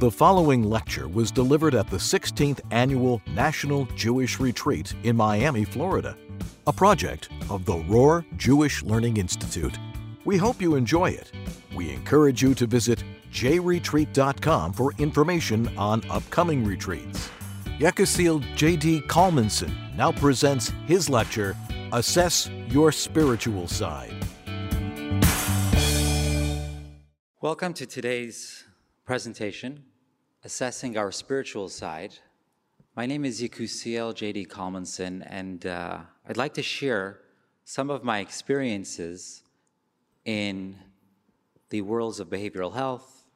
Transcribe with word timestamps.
The 0.00 0.10
following 0.10 0.62
lecture 0.62 1.08
was 1.08 1.30
delivered 1.30 1.74
at 1.74 1.90
the 1.90 1.98
16th 1.98 2.60
Annual 2.70 3.20
National 3.34 3.84
Jewish 3.96 4.40
Retreat 4.40 4.94
in 5.02 5.14
Miami, 5.14 5.66
Florida, 5.66 6.16
a 6.66 6.72
project 6.72 7.28
of 7.50 7.66
the 7.66 7.74
Rohr 7.74 8.24
Jewish 8.38 8.82
Learning 8.82 9.18
Institute. 9.18 9.78
We 10.24 10.38
hope 10.38 10.62
you 10.62 10.74
enjoy 10.76 11.10
it. 11.10 11.32
We 11.76 11.90
encourage 11.90 12.40
you 12.40 12.54
to 12.54 12.66
visit 12.66 13.04
jretreat.com 13.30 14.72
for 14.72 14.94
information 14.96 15.68
on 15.76 16.02
upcoming 16.08 16.64
retreats. 16.64 17.28
Yekusiel 17.78 18.40
J.D. 18.56 19.02
Kalmanson 19.02 19.94
now 19.96 20.12
presents 20.12 20.72
his 20.86 21.10
lecture, 21.10 21.54
Assess 21.92 22.48
Your 22.70 22.90
Spiritual 22.90 23.68
Side. 23.68 24.14
Welcome 27.42 27.74
to 27.74 27.84
today's 27.84 28.64
presentation, 29.04 29.84
Assessing 30.42 30.96
Our 30.96 31.12
Spiritual 31.12 31.68
Side. 31.68 32.14
My 32.96 33.04
name 33.04 33.26
is 33.26 33.42
Yekusiel 33.42 34.14
J.D. 34.14 34.46
Kalmanson, 34.46 35.22
and 35.26 35.66
uh, 35.66 35.98
I'd 36.26 36.38
like 36.38 36.54
to 36.54 36.62
share 36.62 37.20
some 37.66 37.90
of 37.90 38.04
my 38.04 38.20
experiences 38.20 39.42
in 40.24 40.78
the 41.68 41.82
worlds 41.82 42.20
of 42.20 42.30
behavioral 42.30 42.72
health, 42.72 43.26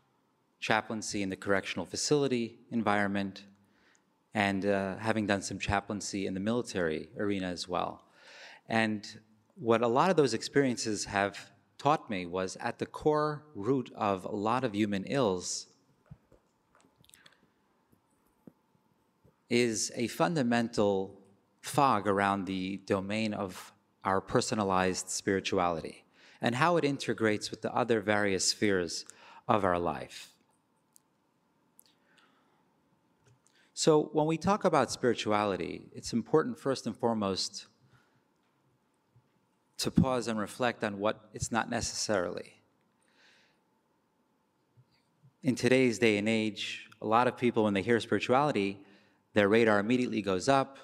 chaplaincy 0.60 1.20
in 1.20 1.28
the 1.28 1.36
correctional 1.36 1.84
facility 1.84 2.60
environment, 2.70 3.44
and 4.32 4.64
uh, 4.64 4.96
having 4.96 5.26
done 5.26 5.42
some 5.42 5.58
chaplaincy 5.58 6.26
in 6.26 6.32
the 6.32 6.40
military 6.40 7.10
arena 7.18 7.48
as 7.48 7.68
well. 7.68 8.02
And 8.66 9.06
what 9.56 9.82
a 9.82 9.88
lot 9.88 10.08
of 10.08 10.16
those 10.16 10.32
experiences 10.32 11.04
have 11.04 11.50
taught 11.76 12.08
me 12.08 12.24
was 12.24 12.56
at 12.60 12.78
the 12.78 12.86
core 12.86 13.42
root 13.54 13.92
of 13.94 14.24
a 14.24 14.34
lot 14.34 14.64
of 14.64 14.74
human 14.74 15.04
ills 15.04 15.66
is 19.48 19.92
a 19.94 20.06
fundamental 20.08 21.20
fog 21.60 22.06
around 22.06 22.46
the 22.46 22.78
domain 22.86 23.34
of 23.34 23.72
our 24.04 24.20
personalized 24.20 25.08
spirituality 25.08 26.04
and 26.40 26.54
how 26.54 26.76
it 26.76 26.84
integrates 26.84 27.50
with 27.50 27.62
the 27.62 27.74
other 27.74 28.00
various 28.00 28.50
spheres 28.50 29.04
of 29.48 29.64
our 29.64 29.78
life. 29.78 30.30
So, 33.72 34.10
when 34.12 34.26
we 34.26 34.36
talk 34.36 34.64
about 34.64 34.92
spirituality, 34.92 35.90
it's 35.92 36.12
important 36.12 36.58
first 36.58 36.86
and 36.86 36.96
foremost 36.96 37.66
to 39.78 39.90
pause 39.90 40.28
and 40.28 40.38
reflect 40.38 40.84
on 40.84 40.98
what 40.98 41.28
it's 41.34 41.50
not 41.50 41.68
necessarily. 41.68 42.62
In 45.42 45.56
today's 45.56 45.98
day 45.98 46.18
and 46.18 46.28
age, 46.28 46.88
a 47.02 47.06
lot 47.06 47.26
of 47.26 47.36
people, 47.36 47.64
when 47.64 47.74
they 47.74 47.82
hear 47.82 47.98
spirituality, 48.00 48.78
their 49.34 49.48
radar 49.48 49.80
immediately 49.80 50.22
goes 50.22 50.48
up, 50.48 50.78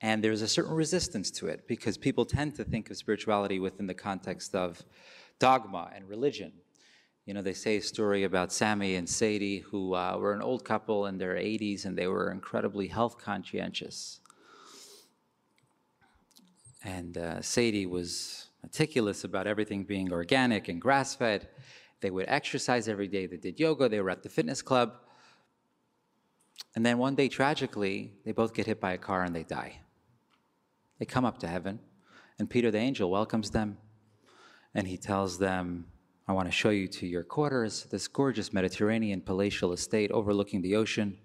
and 0.00 0.22
there's 0.22 0.42
a 0.42 0.48
certain 0.48 0.74
resistance 0.74 1.30
to 1.30 1.46
it 1.46 1.66
because 1.66 1.96
people 1.96 2.24
tend 2.24 2.54
to 2.56 2.64
think 2.64 2.90
of 2.90 2.96
spirituality 2.96 3.58
within 3.58 3.86
the 3.86 3.94
context 3.94 4.54
of 4.54 4.84
dogma 5.38 5.90
and 5.94 6.08
religion. 6.08 6.52
You 7.24 7.34
know, 7.34 7.42
they 7.42 7.54
say 7.54 7.76
a 7.76 7.82
story 7.82 8.24
about 8.24 8.52
Sammy 8.52 8.96
and 8.96 9.08
Sadie, 9.08 9.58
who 9.58 9.94
uh, 9.94 10.16
were 10.18 10.32
an 10.32 10.42
old 10.42 10.64
couple 10.64 11.06
in 11.06 11.18
their 11.18 11.34
80s 11.34 11.84
and 11.84 11.96
they 11.96 12.06
were 12.06 12.30
incredibly 12.30 12.86
health 12.86 13.18
conscientious. 13.18 14.20
And 16.84 17.18
uh, 17.18 17.42
Sadie 17.42 17.86
was 17.86 18.46
meticulous 18.62 19.24
about 19.24 19.48
everything 19.48 19.82
being 19.82 20.12
organic 20.12 20.68
and 20.68 20.80
grass 20.80 21.16
fed. 21.16 21.48
They 22.00 22.10
would 22.10 22.26
exercise 22.28 22.86
every 22.86 23.08
day, 23.08 23.26
they 23.26 23.38
did 23.38 23.58
yoga, 23.58 23.88
they 23.88 24.00
were 24.00 24.10
at 24.10 24.22
the 24.22 24.28
fitness 24.28 24.62
club. 24.62 24.92
And 26.76 26.84
then 26.84 26.98
one 26.98 27.14
day, 27.14 27.28
tragically, 27.28 28.12
they 28.24 28.32
both 28.32 28.52
get 28.52 28.66
hit 28.66 28.80
by 28.80 28.92
a 28.92 28.98
car 28.98 29.24
and 29.24 29.34
they 29.34 29.44
die. 29.44 29.80
They 30.98 31.06
come 31.06 31.24
up 31.24 31.38
to 31.38 31.48
heaven, 31.48 31.80
and 32.38 32.48
Peter 32.48 32.70
the 32.70 32.78
angel 32.78 33.10
welcomes 33.10 33.50
them, 33.50 33.78
and 34.74 34.86
he 34.86 34.98
tells 34.98 35.38
them, 35.38 35.86
I 36.28 36.32
want 36.32 36.48
to 36.48 36.52
show 36.52 36.70
you 36.70 36.86
to 36.88 37.06
your 37.06 37.22
quarters, 37.22 37.84
this 37.84 38.06
gorgeous 38.08 38.52
Mediterranean 38.52 39.22
palatial 39.22 39.72
estate 39.72 40.10
overlooking 40.10 40.60
the 40.60 40.76
ocean. 40.76 41.16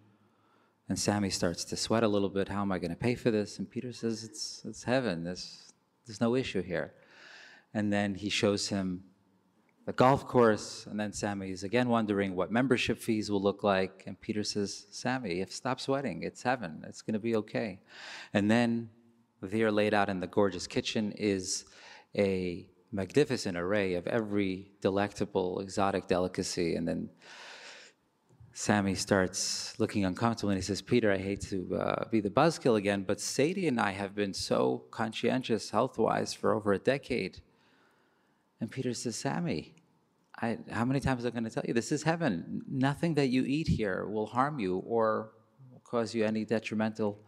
And 0.87 0.97
Sammy 0.97 1.29
starts 1.29 1.65
to 1.65 1.77
sweat 1.77 2.03
a 2.03 2.07
little 2.07 2.29
bit. 2.29 2.47
How 2.47 2.61
am 2.61 2.71
I 2.71 2.79
going 2.79 2.91
to 2.91 2.97
pay 2.97 3.15
for 3.15 3.31
this? 3.31 3.59
And 3.59 3.69
Peter 3.69 3.91
says, 3.93 4.23
It's, 4.23 4.61
it's 4.65 4.83
heaven. 4.83 5.23
There's, 5.23 5.73
there's 6.05 6.21
no 6.21 6.35
issue 6.35 6.61
here. 6.61 6.93
And 7.73 7.91
then 7.91 8.15
he 8.15 8.29
shows 8.29 8.67
him 8.67 9.03
the 9.85 9.93
golf 9.93 10.27
course, 10.27 10.85
and 10.89 10.99
then 10.99 11.11
Sammy 11.11 11.51
is 11.51 11.63
again 11.63 11.89
wondering 11.89 12.35
what 12.35 12.51
membership 12.51 12.99
fees 12.99 13.31
will 13.31 13.41
look 13.41 13.63
like. 13.63 14.03
And 14.05 14.19
Peter 14.19 14.43
says, 14.43 14.85
Sammy, 14.91 15.41
if 15.41 15.51
stop 15.51 15.79
sweating, 15.79 16.23
it's 16.23 16.43
heaven, 16.43 16.83
it's 16.87 17.01
to 17.01 17.19
be 17.19 17.35
okay. 17.37 17.79
And 18.33 18.49
then 18.49 18.89
there, 19.41 19.71
laid 19.71 19.93
out 19.93 20.09
in 20.09 20.19
the 20.19 20.27
gorgeous 20.27 20.67
kitchen, 20.67 21.11
is 21.13 21.65
a 22.15 22.67
magnificent 22.91 23.57
array 23.57 23.95
of 23.95 24.05
every 24.07 24.71
delectable, 24.81 25.59
exotic 25.59 26.07
delicacy. 26.07 26.75
And 26.75 26.87
then 26.87 27.09
Sammy 28.53 28.95
starts 28.95 29.79
looking 29.79 30.05
uncomfortable 30.05 30.49
and 30.51 30.57
he 30.57 30.61
says, 30.63 30.81
Peter, 30.81 31.11
I 31.11 31.17
hate 31.17 31.41
to 31.49 31.75
uh, 31.75 32.09
be 32.09 32.19
the 32.19 32.29
buzzkill 32.29 32.77
again, 32.77 33.03
but 33.07 33.19
Sadie 33.19 33.67
and 33.67 33.79
I 33.79 33.91
have 33.91 34.13
been 34.13 34.33
so 34.33 34.83
conscientious 34.91 35.69
health 35.69 35.97
wise 35.97 36.33
for 36.33 36.53
over 36.53 36.73
a 36.73 36.79
decade. 36.79 37.41
And 38.61 38.69
Peter 38.69 38.93
says, 38.93 39.15
Sammy, 39.15 39.73
I, 40.39 40.59
how 40.69 40.85
many 40.85 40.99
times 40.99 41.25
am 41.25 41.29
I 41.29 41.31
going 41.31 41.43
to 41.43 41.49
tell 41.49 41.63
you? 41.67 41.73
This 41.73 41.91
is 41.91 42.03
heaven. 42.03 42.61
Nothing 42.69 43.15
that 43.15 43.27
you 43.27 43.43
eat 43.43 43.67
here 43.67 44.05
will 44.05 44.27
harm 44.27 44.59
you 44.59 44.77
or 44.77 45.31
cause 45.83 46.13
you 46.13 46.23
any 46.23 46.45
detrimental 46.45 47.19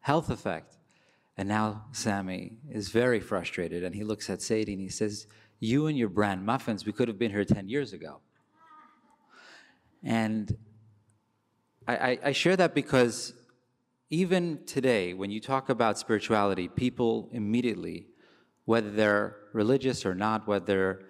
health 0.00 0.30
effect. 0.30 0.78
And 1.36 1.48
now 1.48 1.84
Sammy 1.92 2.58
is 2.70 2.88
very 2.88 3.20
frustrated 3.20 3.84
and 3.84 3.94
he 3.94 4.04
looks 4.04 4.30
at 4.30 4.40
Sadie 4.40 4.72
and 4.72 4.80
he 4.80 4.88
says, 4.88 5.26
You 5.60 5.86
and 5.86 5.98
your 5.98 6.08
brand 6.08 6.44
muffins, 6.44 6.86
we 6.86 6.92
could 6.92 7.08
have 7.08 7.18
been 7.18 7.30
here 7.30 7.44
10 7.44 7.68
years 7.68 7.92
ago. 7.92 8.20
And 10.02 10.56
I, 11.86 11.96
I, 11.96 12.18
I 12.24 12.32
share 12.32 12.56
that 12.56 12.74
because 12.74 13.34
even 14.10 14.60
today, 14.64 15.12
when 15.12 15.30
you 15.30 15.40
talk 15.40 15.68
about 15.68 15.98
spirituality, 15.98 16.68
people 16.68 17.28
immediately 17.32 18.06
whether 18.64 18.90
they're 18.90 19.36
religious 19.52 20.06
or 20.06 20.14
not, 20.14 20.46
whether 20.46 21.04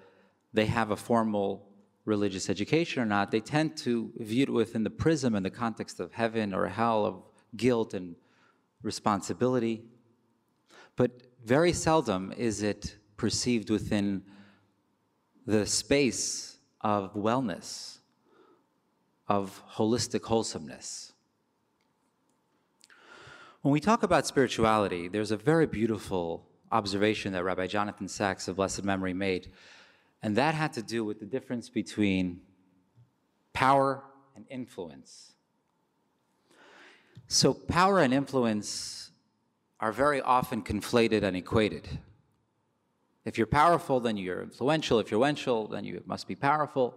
they 0.53 0.67
have 0.67 0.91
a 0.91 0.97
formal 0.97 1.69
religious 2.05 2.51
education 2.51 3.03
or 3.03 3.07
not, 3.07 3.31
they 3.31 3.41
tend 3.41 3.77
to 3.79 4.13
view 4.19 4.43
it 4.45 4.51
within 4.51 4.85
the 4.85 4.91
prism 4.91 5.35
and 5.35 5.45
the 5.45 5.51
context 5.51 6.01
of 6.01 6.13
heaven 6.13 6.53
or 6.53 6.67
hell, 6.67 7.07
of 7.07 7.23
guilt 7.57 7.95
and 7.95 8.17
responsibility. 8.83 9.85
But 10.97 11.11
very 11.45 11.73
seldom 11.73 12.33
is 12.37 12.63
it 12.63 12.97
perceived 13.17 13.71
within 13.71 14.23
the 15.47 15.67
space 15.67 16.59
of 16.81 17.15
wellness, 17.15 17.99
of 19.29 19.63
holistic 19.73 20.25
wholesomeness. 20.25 21.13
When 23.63 23.73
we 23.73 23.81
talk 23.81 24.03
about 24.03 24.27
spirituality, 24.27 25.09
there's 25.09 25.31
a 25.31 25.37
very 25.37 25.67
beautiful 25.67 26.47
observation 26.75 27.33
that 27.33 27.45
Rabbi 27.45 27.69
Jonathan 27.69 28.09
Sacks 28.09 28.49
of 28.49 28.57
blessed 28.57 28.83
memory 28.83 29.15
made. 29.15 29.53
And 30.23 30.37
that 30.37 30.55
had 30.55 30.73
to 30.73 30.83
do 30.83 31.05
with 31.05 31.21
the 31.21 31.27
difference 31.27 31.71
between 31.71 32.41
power 33.53 34.03
and 34.35 34.45
influence. 34.51 35.33
So, 37.29 37.55
power 37.55 38.01
and 38.01 38.13
influence 38.13 39.13
are 39.79 39.93
very 39.93 40.21
often 40.21 40.63
conflated 40.63 41.23
and 41.23 41.37
equated. 41.37 42.01
If 43.25 43.39
you're 43.39 43.47
powerful, 43.47 44.01
then 44.01 44.17
you're 44.17 44.43
influential. 44.43 44.99
If 44.99 45.11
you're 45.11 45.21
influential, 45.21 45.69
then 45.69 45.85
you 45.85 46.03
must 46.07 46.27
be 46.27 46.35
powerful. 46.35 46.95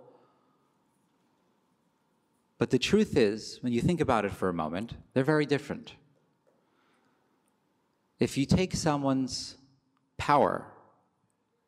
But 2.57 2.71
the 2.71 2.79
truth 2.79 3.15
is, 3.15 3.59
when 3.61 3.71
you 3.71 3.81
think 3.81 4.01
about 4.01 4.25
it 4.25 4.31
for 4.31 4.49
a 4.49 4.53
moment, 4.53 4.95
they're 5.13 5.23
very 5.23 5.45
different. 5.45 5.93
If 8.19 8.37
you 8.37 8.47
take 8.47 8.73
someone's 8.73 9.57
power 10.27 10.65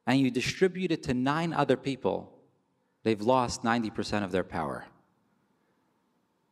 and 0.05 0.19
you 0.19 0.29
distribute 0.29 0.91
it 0.91 1.01
to 1.03 1.13
nine 1.13 1.53
other 1.53 1.77
people, 1.77 2.29
they've 3.03 3.21
lost 3.21 3.63
90% 3.63 4.25
of 4.25 4.31
their 4.33 4.43
power. 4.43 4.85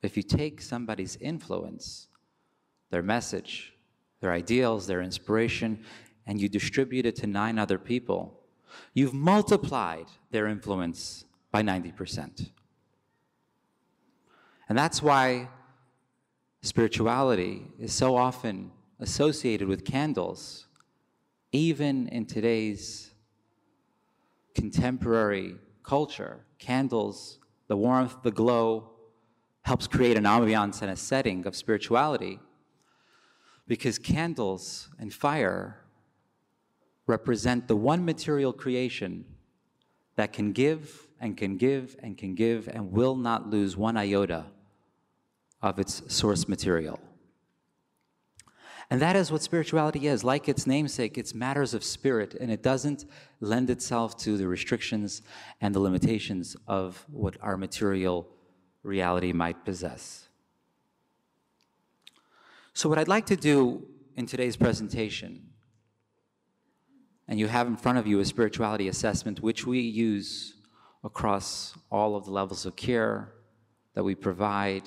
If 0.01 0.15
you 0.15 0.23
take 0.23 0.61
somebody's 0.61 1.17
influence, 1.17 2.07
their 2.91 3.01
message, 3.01 3.73
their 4.21 4.31
ideals, 4.31 4.87
their 4.87 5.01
inspiration, 5.01 5.83
and 6.25 6.39
you 6.39 6.47
distribute 6.47 7.05
it 7.05 7.17
to 7.17 7.27
nine 7.27 7.59
other 7.59 7.77
people, 7.77 8.39
you've 8.93 9.13
multiplied 9.13 10.07
their 10.31 10.47
influence 10.47 11.25
by 11.51 11.61
90%. 11.61 12.51
And 14.69 14.77
that's 14.77 15.01
why 15.01 15.49
spirituality 16.61 17.67
is 17.77 17.91
so 17.91 18.15
often 18.15 18.71
associated 18.97 19.67
with 19.67 19.83
candles 19.83 20.66
even 21.57 22.07
in 22.09 22.25
today's 22.25 23.11
contemporary 24.53 25.55
culture, 25.83 26.45
candles, 26.59 27.39
the 27.67 27.75
warmth, 27.75 28.17
the 28.21 28.31
glow, 28.31 28.91
helps 29.63 29.87
create 29.87 30.17
an 30.17 30.23
ambiance 30.23 30.81
and 30.81 30.91
a 30.91 30.95
setting 30.95 31.45
of 31.47 31.55
spirituality 31.55 32.39
because 33.67 33.97
candles 33.97 34.89
and 34.99 35.13
fire 35.13 35.81
represent 37.07 37.67
the 37.67 37.75
one 37.75 38.05
material 38.05 38.53
creation 38.53 39.25
that 40.15 40.31
can 40.31 40.51
give 40.51 41.07
and 41.19 41.35
can 41.37 41.57
give 41.57 41.95
and 42.03 42.17
can 42.17 42.35
give 42.35 42.69
and 42.69 42.91
will 42.91 43.15
not 43.15 43.49
lose 43.49 43.75
one 43.75 43.97
iota 43.97 44.45
of 45.61 45.79
its 45.79 46.01
source 46.13 46.47
material. 46.47 46.99
And 48.89 49.01
that 49.01 49.17
is 49.17 49.31
what 49.31 49.41
spirituality 49.41 50.07
is. 50.07 50.23
Like 50.23 50.47
its 50.47 50.65
namesake, 50.65 51.17
it's 51.17 51.33
matters 51.33 51.73
of 51.73 51.83
spirit, 51.83 52.35
and 52.35 52.49
it 52.49 52.63
doesn't 52.63 53.05
lend 53.41 53.69
itself 53.69 54.15
to 54.19 54.37
the 54.37 54.47
restrictions 54.47 55.21
and 55.59 55.75
the 55.75 55.79
limitations 55.79 56.55
of 56.67 57.03
what 57.11 57.35
our 57.41 57.57
material 57.57 58.27
reality 58.83 59.33
might 59.33 59.65
possess. 59.65 60.29
So, 62.73 62.87
what 62.87 62.97
I'd 62.97 63.09
like 63.09 63.25
to 63.25 63.35
do 63.35 63.87
in 64.15 64.25
today's 64.25 64.55
presentation, 64.55 65.49
and 67.27 67.39
you 67.39 67.47
have 67.47 67.67
in 67.67 67.75
front 67.75 67.97
of 67.97 68.07
you 68.07 68.19
a 68.19 68.25
spirituality 68.25 68.87
assessment, 68.87 69.41
which 69.41 69.67
we 69.67 69.79
use 69.79 70.53
across 71.03 71.77
all 71.91 72.15
of 72.15 72.25
the 72.25 72.31
levels 72.31 72.65
of 72.65 72.75
care 72.77 73.33
that 73.95 74.03
we 74.03 74.15
provide 74.15 74.83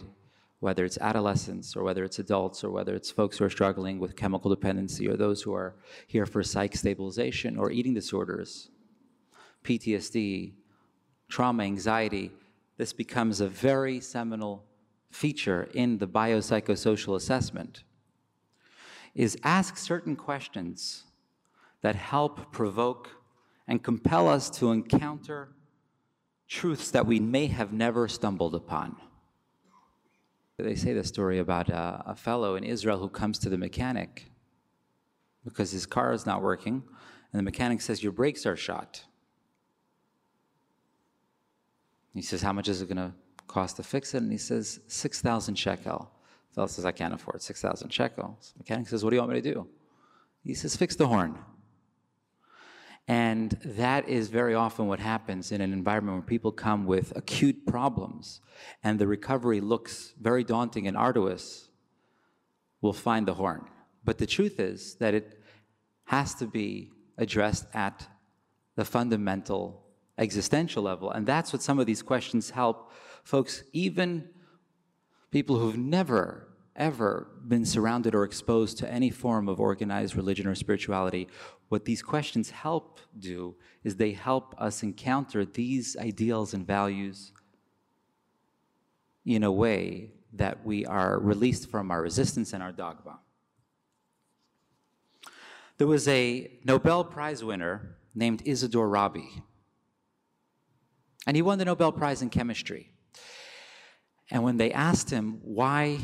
whether 0.61 0.85
it's 0.85 0.99
adolescents 0.99 1.75
or 1.75 1.83
whether 1.83 2.05
it's 2.05 2.19
adults 2.19 2.63
or 2.63 2.71
whether 2.71 2.95
it's 2.95 3.11
folks 3.11 3.39
who 3.39 3.45
are 3.45 3.51
struggling 3.51 3.99
with 3.99 4.15
chemical 4.15 4.51
dependency 4.51 5.09
or 5.09 5.17
those 5.17 5.43
who 5.43 5.55
are 5.55 5.75
here 6.07 6.27
for 6.27 6.43
psych 6.43 6.77
stabilization 6.77 7.59
or 7.59 7.71
eating 7.71 7.95
disorders, 7.95 8.71
PTSD, 9.65 10.53
trauma, 11.29 11.63
anxiety, 11.65 12.31
this 12.77 12.93
becomes 12.93 13.41
a 13.41 13.49
very 13.49 14.01
seminal 14.01 14.65
feature 15.11 15.69
in 15.75 15.99
the 15.99 16.07
biopsychosocial 16.07 17.17
assessment 17.17 17.85
is 19.15 19.37
ask 19.43 19.77
certain 19.77 20.15
questions 20.15 21.05
that 21.83 21.97
help 21.97 22.53
provoke 22.53 23.11
and 23.67 23.83
compel 23.83 24.29
us 24.29 24.51
to 24.51 24.71
encounter 24.71 25.49
truths 26.49 26.91
that 26.91 27.07
we 27.07 27.19
may 27.19 27.47
have 27.47 27.73
never 27.73 28.09
stumbled 28.09 28.55
upon. 28.55 28.97
They 30.63 30.75
say 30.75 30.93
the 30.93 31.05
story 31.05 31.39
about 31.39 31.69
a, 31.69 32.03
a 32.07 32.17
fellow 32.17 32.57
in 32.57 32.65
Israel 32.65 32.99
who 32.99 33.09
comes 33.09 33.39
to 33.41 33.49
the 33.49 33.59
mechanic 33.59 34.31
because 35.45 35.71
his 35.71 35.87
car 35.87 36.13
is 36.13 36.27
not 36.27 36.43
working, 36.43 36.83
and 37.33 37.39
the 37.39 37.43
mechanic 37.43 37.81
says, 37.81 38.03
Your 38.03 38.13
brakes 38.13 38.45
are 38.47 38.57
shot. 38.57 39.05
He 42.15 42.23
says, 42.23 42.43
How 42.43 42.53
much 42.53 42.69
is 42.69 42.83
it 42.83 42.89
going 42.89 42.97
to 42.97 43.13
cost 43.47 43.77
to 43.77 43.83
fix 43.83 44.15
it? 44.15 44.23
And 44.23 44.33
he 44.33 44.39
says, 44.39 44.81
6,000 44.89 45.55
shekel. 45.55 46.11
The 46.51 46.55
fellow 46.55 46.67
says, 46.67 46.85
I 46.85 46.93
can't 46.93 47.15
afford 47.15 47.43
6,000 47.43 47.91
shekels. 47.91 48.53
The 48.57 48.61
mechanic 48.61 48.89
says, 48.89 49.05
What 49.05 49.11
do 49.11 49.17
you 49.17 49.23
want 49.23 49.33
me 49.33 49.41
to 49.41 49.55
do? 49.55 49.69
He 50.45 50.55
says, 50.55 50.77
Fix 50.77 50.97
the 50.97 51.07
horn. 51.07 51.39
And 53.11 53.59
that 53.65 54.09
is 54.09 54.29
very 54.29 54.55
often 54.55 54.87
what 54.87 55.01
happens 55.01 55.51
in 55.51 55.61
an 55.61 55.73
environment 55.73 56.19
where 56.19 56.23
people 56.23 56.53
come 56.53 56.87
with 56.87 57.13
acute 57.17 57.67
problems 57.67 58.41
and 58.85 59.01
the 59.01 59.09
recovery 59.09 59.61
looks 59.61 60.15
very 60.21 60.45
daunting 60.45 60.87
and 60.87 60.97
arduous. 60.97 61.71
We'll 62.81 62.93
find 62.93 63.27
the 63.27 63.35
horn. 63.35 63.67
But 64.05 64.19
the 64.19 64.29
truth 64.29 64.61
is 64.61 64.95
that 65.01 65.13
it 65.13 65.43
has 66.05 66.37
to 66.37 66.47
be 66.47 66.93
addressed 67.19 67.67
at 67.75 68.07
the 68.77 68.85
fundamental 68.85 69.83
existential 70.17 70.85
level. 70.85 71.11
And 71.11 71.27
that's 71.27 71.53
what 71.53 71.63
some 71.63 71.81
of 71.81 71.87
these 71.87 72.03
questions 72.03 72.51
help 72.51 72.93
folks, 73.25 73.65
even 73.73 74.29
people 75.33 75.59
who've 75.59 75.77
never 75.77 76.47
ever 76.77 77.29
been 77.47 77.65
surrounded 77.65 78.15
or 78.15 78.25
exposed 78.25 78.79
to 78.79 78.91
any 78.91 79.11
form 79.11 79.49
of 79.49 79.61
organized 79.61 80.17
religion 80.17 80.47
or 80.47 80.55
spirituality, 80.55 81.29
what 81.69 81.85
these 81.85 82.03
questions 82.03 82.51
help 82.51 83.01
do 83.19 83.55
is 83.85 83.97
they 83.97 84.13
help 84.13 84.55
us 84.59 84.83
encounter 84.83 85.45
these 85.45 85.97
ideals 85.97 86.55
and 86.55 86.67
values 86.67 87.33
in 89.25 89.43
a 89.45 89.53
way 89.53 90.11
that 90.33 90.65
we 90.65 90.87
are 90.87 91.19
released 91.19 91.71
from 91.71 91.91
our 91.91 92.03
resistance 92.03 92.53
and 92.53 92.63
our 92.63 92.73
dogma. 92.73 93.19
There 95.79 95.87
was 95.87 96.07
a 96.09 96.59
Nobel 96.65 97.05
Prize 97.05 97.43
winner 97.43 97.97
named 98.15 98.43
Isidore 98.45 98.89
Rabi, 98.89 99.43
and 101.27 101.37
he 101.37 101.43
won 101.43 101.59
the 101.59 101.65
Nobel 101.65 101.93
Prize 101.93 102.23
in 102.23 102.31
chemistry. 102.31 102.93
And 104.31 104.43
when 104.43 104.57
they 104.57 104.73
asked 104.73 105.11
him 105.11 105.41
why 105.43 105.99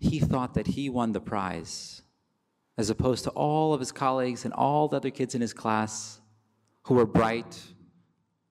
he 0.00 0.18
thought 0.18 0.54
that 0.54 0.66
he 0.66 0.88
won 0.88 1.12
the 1.12 1.20
prize, 1.20 2.02
as 2.78 2.88
opposed 2.88 3.24
to 3.24 3.30
all 3.30 3.74
of 3.74 3.80
his 3.80 3.92
colleagues 3.92 4.46
and 4.46 4.54
all 4.54 4.88
the 4.88 4.96
other 4.96 5.10
kids 5.10 5.34
in 5.34 5.42
his 5.42 5.52
class 5.52 6.20
who 6.84 6.94
were 6.94 7.06
bright, 7.06 7.60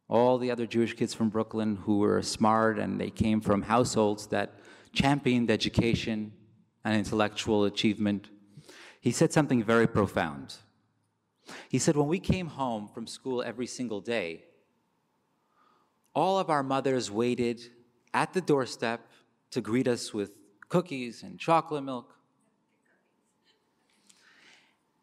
all 0.08 0.38
the 0.38 0.52
other 0.52 0.68
Jewish 0.68 0.94
kids 0.94 1.14
from 1.14 1.30
Brooklyn 1.30 1.76
who 1.76 1.98
were 1.98 2.22
smart 2.22 2.78
and 2.78 3.02
they 3.02 3.10
came 3.10 3.42
from 3.42 3.64
households 3.64 4.28
that 4.28 4.60
championed 4.94 5.50
education 5.50 6.32
and 6.86 6.96
intellectual 6.96 7.66
achievement. 7.66 8.30
He 9.02 9.12
said 9.12 9.34
something 9.34 9.64
very 9.64 9.88
profound. 9.88 10.56
He 11.68 11.80
said, 11.80 11.98
When 11.98 12.08
we 12.08 12.20
came 12.20 12.48
home 12.48 12.88
from 12.88 13.08
school 13.08 13.42
every 13.42 13.68
single 13.68 14.02
day, 14.02 14.46
all 16.14 16.38
of 16.38 16.50
our 16.50 16.64
mothers 16.64 17.10
waited 17.10 17.62
at 18.14 18.34
the 18.34 18.42
doorstep 18.42 19.08
to 19.52 19.62
greet 19.62 19.88
us 19.88 20.14
with 20.14 20.32
cookies 20.70 21.24
and 21.24 21.40
chocolate 21.40 21.84
milk. 21.84 22.16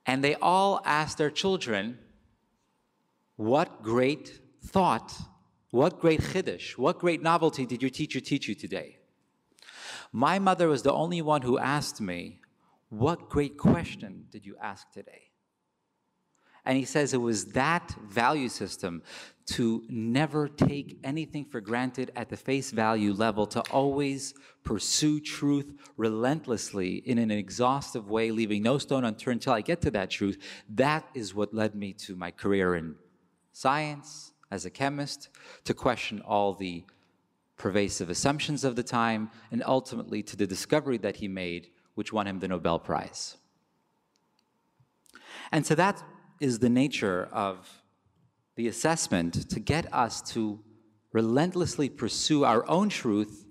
And 0.06 0.22
they 0.22 0.36
all 0.36 0.80
asked 0.84 1.18
their 1.18 1.30
children, 1.30 1.98
What 3.36 3.82
great 3.82 4.40
thought, 4.64 5.12
what 5.70 6.00
great 6.00 6.20
chiddush, 6.20 6.78
what 6.78 6.98
great 6.98 7.22
novelty 7.22 7.66
did 7.66 7.82
your 7.82 7.90
teacher 7.90 8.20
teach 8.20 8.48
you 8.48 8.54
today? 8.54 8.98
My 10.12 10.38
mother 10.38 10.68
was 10.68 10.82
the 10.82 10.92
only 10.92 11.20
one 11.20 11.42
who 11.42 11.58
asked 11.58 12.00
me, 12.00 12.40
What 12.88 13.28
great 13.28 13.58
question 13.58 14.26
did 14.30 14.46
you 14.46 14.56
ask 14.62 14.90
today? 14.92 15.25
And 16.66 16.76
he 16.76 16.84
says 16.84 17.14
it 17.14 17.18
was 17.18 17.46
that 17.52 17.94
value 18.08 18.48
system 18.48 19.02
to 19.46 19.84
never 19.88 20.48
take 20.48 20.98
anything 21.04 21.44
for 21.44 21.60
granted 21.60 22.10
at 22.16 22.28
the 22.28 22.36
face 22.36 22.72
value 22.72 23.12
level, 23.12 23.46
to 23.46 23.60
always 23.70 24.34
pursue 24.64 25.20
truth 25.20 25.72
relentlessly 25.96 26.96
in 26.96 27.18
an 27.18 27.30
exhaustive 27.30 28.10
way, 28.10 28.32
leaving 28.32 28.64
no 28.64 28.76
stone 28.78 29.04
unturned 29.04 29.36
until 29.36 29.52
I 29.52 29.60
get 29.60 29.80
to 29.82 29.90
that 29.92 30.10
truth. 30.10 30.38
That 30.68 31.06
is 31.14 31.32
what 31.32 31.54
led 31.54 31.76
me 31.76 31.92
to 31.92 32.16
my 32.16 32.32
career 32.32 32.74
in 32.74 32.96
science 33.52 34.32
as 34.50 34.64
a 34.64 34.70
chemist, 34.70 35.28
to 35.64 35.74
question 35.74 36.20
all 36.20 36.52
the 36.52 36.84
pervasive 37.56 38.10
assumptions 38.10 38.64
of 38.64 38.74
the 38.74 38.82
time, 38.82 39.30
and 39.52 39.62
ultimately 39.64 40.22
to 40.24 40.36
the 40.36 40.46
discovery 40.46 40.98
that 40.98 41.16
he 41.16 41.28
made, 41.28 41.68
which 41.94 42.12
won 42.12 42.26
him 42.26 42.40
the 42.40 42.48
Nobel 42.48 42.80
Prize. 42.80 43.36
And 45.52 45.64
so 45.64 45.76
that 45.76 46.02
is 46.40 46.58
the 46.58 46.68
nature 46.68 47.28
of 47.32 47.82
the 48.56 48.68
assessment 48.68 49.48
to 49.50 49.60
get 49.60 49.92
us 49.92 50.22
to 50.32 50.60
relentlessly 51.12 51.88
pursue 51.88 52.44
our 52.44 52.68
own 52.68 52.88
truth, 52.88 53.46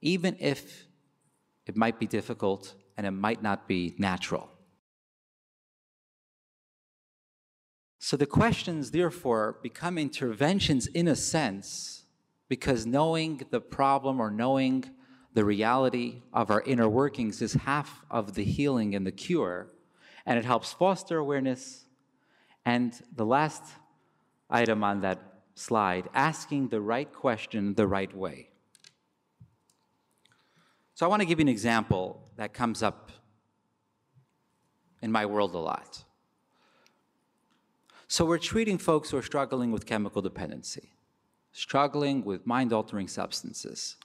even 0.00 0.36
if 0.38 0.86
it 1.66 1.76
might 1.76 1.98
be 1.98 2.06
difficult 2.06 2.74
and 2.96 3.06
it 3.06 3.12
might 3.12 3.42
not 3.42 3.68
be 3.68 3.94
natural. 3.98 4.50
So 7.98 8.16
the 8.16 8.26
questions, 8.26 8.90
therefore, 8.90 9.58
become 9.62 9.98
interventions 9.98 10.86
in 10.86 11.06
a 11.06 11.16
sense, 11.16 12.04
because 12.48 12.86
knowing 12.86 13.42
the 13.50 13.60
problem 13.60 14.20
or 14.20 14.30
knowing 14.30 14.84
the 15.34 15.44
reality 15.44 16.22
of 16.32 16.50
our 16.50 16.62
inner 16.62 16.88
workings 16.88 17.40
is 17.40 17.54
half 17.54 18.04
of 18.10 18.34
the 18.34 18.42
healing 18.42 18.94
and 18.94 19.06
the 19.06 19.12
cure, 19.12 19.68
and 20.26 20.38
it 20.38 20.44
helps 20.44 20.72
foster 20.72 21.18
awareness 21.18 21.84
and 22.64 22.92
the 23.14 23.26
last 23.26 23.62
item 24.48 24.84
on 24.84 25.00
that 25.00 25.18
slide 25.54 26.08
asking 26.14 26.68
the 26.68 26.80
right 26.80 27.12
question 27.12 27.74
the 27.74 27.86
right 27.86 28.14
way. 28.14 28.48
So 30.94 31.06
I 31.06 31.08
want 31.08 31.20
to 31.20 31.26
give 31.26 31.38
you 31.38 31.44
an 31.44 31.48
example 31.48 32.22
that 32.36 32.52
comes 32.52 32.82
up 32.82 33.10
in 35.02 35.10
my 35.10 35.24
world 35.24 35.54
a 35.54 35.58
lot. 35.58 36.04
So 38.06 38.24
we're 38.24 38.38
treating 38.38 38.76
folks 38.76 39.10
who 39.10 39.16
are 39.16 39.22
struggling 39.22 39.70
with 39.70 39.86
chemical 39.86 40.20
dependency, 40.20 40.90
struggling 41.52 42.24
with 42.24 42.46
mind 42.46 42.72
altering 42.72 43.08
substances. 43.08 43.96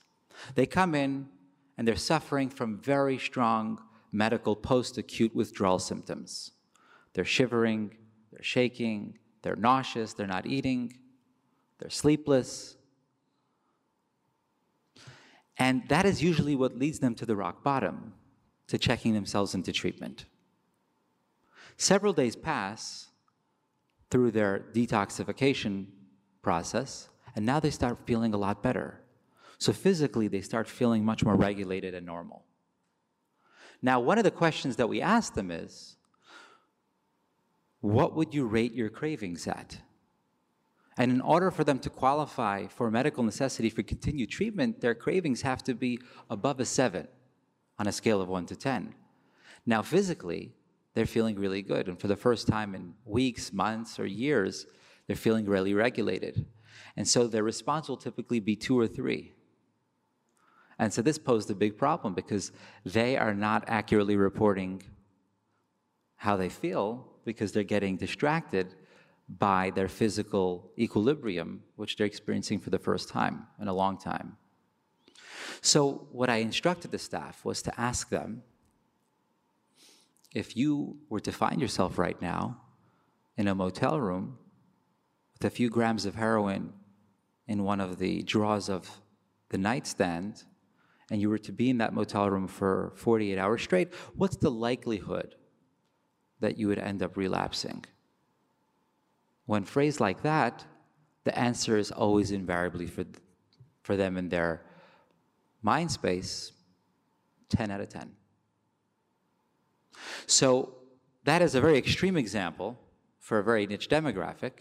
They 0.54 0.64
come 0.64 0.94
in 0.94 1.28
and 1.76 1.86
they're 1.86 1.96
suffering 1.96 2.48
from 2.48 2.78
very 2.78 3.18
strong 3.18 3.80
medical 4.12 4.56
post 4.56 4.96
acute 4.96 5.34
withdrawal 5.34 5.78
symptoms. 5.78 6.52
They're 7.12 7.24
shivering, 7.24 7.96
they're 8.36 8.44
shaking, 8.44 9.18
they're 9.40 9.56
nauseous, 9.56 10.12
they're 10.12 10.26
not 10.26 10.44
eating, 10.44 10.92
they're 11.78 11.88
sleepless. 11.88 12.76
And 15.56 15.88
that 15.88 16.04
is 16.04 16.22
usually 16.22 16.54
what 16.54 16.78
leads 16.78 16.98
them 16.98 17.14
to 17.14 17.24
the 17.24 17.34
rock 17.34 17.64
bottom, 17.64 18.12
to 18.66 18.76
checking 18.76 19.14
themselves 19.14 19.54
into 19.54 19.72
treatment. 19.72 20.26
Several 21.78 22.12
days 22.12 22.36
pass 22.36 23.08
through 24.10 24.32
their 24.32 24.66
detoxification 24.74 25.86
process, 26.42 27.08
and 27.34 27.46
now 27.46 27.58
they 27.58 27.70
start 27.70 28.00
feeling 28.04 28.34
a 28.34 28.38
lot 28.38 28.62
better. 28.62 29.00
So 29.56 29.72
physically, 29.72 30.28
they 30.28 30.42
start 30.42 30.68
feeling 30.68 31.06
much 31.06 31.24
more 31.24 31.36
regulated 31.36 31.94
and 31.94 32.04
normal. 32.04 32.44
Now, 33.80 33.98
one 33.98 34.18
of 34.18 34.24
the 34.24 34.30
questions 34.30 34.76
that 34.76 34.90
we 34.90 35.00
ask 35.00 35.32
them 35.32 35.50
is 35.50 35.95
what 37.86 38.14
would 38.14 38.34
you 38.34 38.46
rate 38.46 38.72
your 38.72 38.88
cravings 38.88 39.46
at? 39.46 39.78
And 40.98 41.12
in 41.12 41.20
order 41.20 41.50
for 41.50 41.62
them 41.62 41.78
to 41.80 41.90
qualify 41.90 42.66
for 42.68 42.90
medical 42.90 43.22
necessity 43.22 43.68
for 43.68 43.82
continued 43.82 44.30
treatment, 44.30 44.80
their 44.80 44.94
cravings 44.94 45.42
have 45.42 45.62
to 45.64 45.74
be 45.74 46.00
above 46.30 46.58
a 46.58 46.64
seven 46.64 47.06
on 47.78 47.86
a 47.86 47.92
scale 47.92 48.20
of 48.20 48.28
one 48.28 48.46
to 48.46 48.56
10. 48.56 48.94
Now, 49.66 49.82
physically, 49.82 50.54
they're 50.94 51.06
feeling 51.06 51.36
really 51.36 51.60
good. 51.60 51.88
And 51.88 52.00
for 52.00 52.08
the 52.08 52.16
first 52.16 52.48
time 52.48 52.74
in 52.74 52.94
weeks, 53.04 53.52
months, 53.52 53.98
or 54.00 54.06
years, 54.06 54.66
they're 55.06 55.16
feeling 55.16 55.44
really 55.44 55.74
regulated. 55.74 56.46
And 56.96 57.06
so 57.06 57.26
their 57.26 57.42
response 57.42 57.88
will 57.88 57.98
typically 57.98 58.40
be 58.40 58.56
two 58.56 58.78
or 58.78 58.86
three. 58.86 59.34
And 60.78 60.92
so 60.92 61.02
this 61.02 61.18
posed 61.18 61.50
a 61.50 61.54
big 61.54 61.76
problem 61.76 62.14
because 62.14 62.52
they 62.84 63.16
are 63.18 63.34
not 63.34 63.64
accurately 63.66 64.16
reporting 64.16 64.82
how 66.16 66.36
they 66.36 66.48
feel 66.48 67.12
because 67.26 67.52
they're 67.52 67.64
getting 67.64 67.96
distracted 67.96 68.74
by 69.28 69.70
their 69.74 69.88
physical 69.88 70.70
equilibrium, 70.78 71.62
which 71.74 71.96
they're 71.96 72.06
experiencing 72.06 72.60
for 72.60 72.70
the 72.70 72.78
first 72.78 73.08
time 73.08 73.46
in 73.60 73.68
a 73.68 73.74
long 73.74 73.98
time. 73.98 74.36
So, 75.60 76.06
what 76.12 76.30
I 76.30 76.36
instructed 76.36 76.92
the 76.92 76.98
staff 76.98 77.44
was 77.44 77.60
to 77.62 77.80
ask 77.80 78.08
them 78.08 78.42
if 80.34 80.56
you 80.56 80.96
were 81.10 81.20
to 81.20 81.32
find 81.32 81.60
yourself 81.60 81.98
right 81.98 82.20
now 82.22 82.60
in 83.36 83.48
a 83.48 83.54
motel 83.54 84.00
room 84.00 84.38
with 85.34 85.44
a 85.44 85.50
few 85.50 85.68
grams 85.68 86.06
of 86.06 86.14
heroin 86.14 86.72
in 87.48 87.64
one 87.64 87.80
of 87.80 87.98
the 87.98 88.22
drawers 88.22 88.68
of 88.68 88.88
the 89.50 89.58
nightstand, 89.58 90.44
and 91.10 91.20
you 91.20 91.28
were 91.28 91.38
to 91.38 91.52
be 91.52 91.70
in 91.70 91.78
that 91.78 91.92
motel 91.92 92.30
room 92.30 92.46
for 92.46 92.92
48 92.96 93.38
hours 93.38 93.62
straight, 93.62 93.92
what's 94.14 94.36
the 94.36 94.50
likelihood 94.50 95.34
that 96.40 96.58
you 96.58 96.68
would 96.68 96.78
end 96.78 97.02
up 97.02 97.16
relapsing? 97.16 97.84
When 99.46 99.64
phrased 99.64 100.00
like 100.00 100.22
that, 100.22 100.64
the 101.24 101.36
answer 101.38 101.76
is 101.76 101.90
always 101.90 102.30
invariably 102.30 102.86
for, 102.86 103.04
for 103.82 103.96
them 103.96 104.16
in 104.16 104.28
their 104.28 104.62
mind 105.62 105.90
space 105.90 106.52
10 107.48 107.70
out 107.70 107.80
of 107.80 107.88
10. 107.88 108.12
So 110.26 110.74
that 111.24 111.42
is 111.42 111.54
a 111.54 111.60
very 111.60 111.78
extreme 111.78 112.16
example 112.16 112.78
for 113.18 113.38
a 113.38 113.44
very 113.44 113.66
niche 113.66 113.88
demographic. 113.88 114.52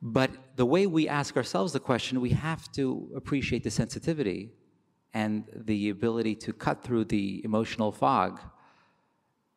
But 0.00 0.30
the 0.56 0.66
way 0.66 0.86
we 0.86 1.08
ask 1.08 1.36
ourselves 1.36 1.72
the 1.72 1.80
question, 1.80 2.20
we 2.20 2.30
have 2.30 2.70
to 2.72 3.10
appreciate 3.16 3.64
the 3.64 3.70
sensitivity 3.70 4.52
and 5.14 5.44
the 5.52 5.90
ability 5.90 6.36
to 6.36 6.52
cut 6.52 6.82
through 6.84 7.06
the 7.06 7.42
emotional 7.44 7.90
fog 7.90 8.40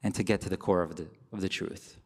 and 0.03 0.15
to 0.15 0.23
get 0.23 0.41
to 0.41 0.49
the 0.49 0.57
core 0.57 0.81
of 0.81 0.95
the, 0.95 1.07
of 1.31 1.41
the 1.41 1.49
truth. 1.49 1.97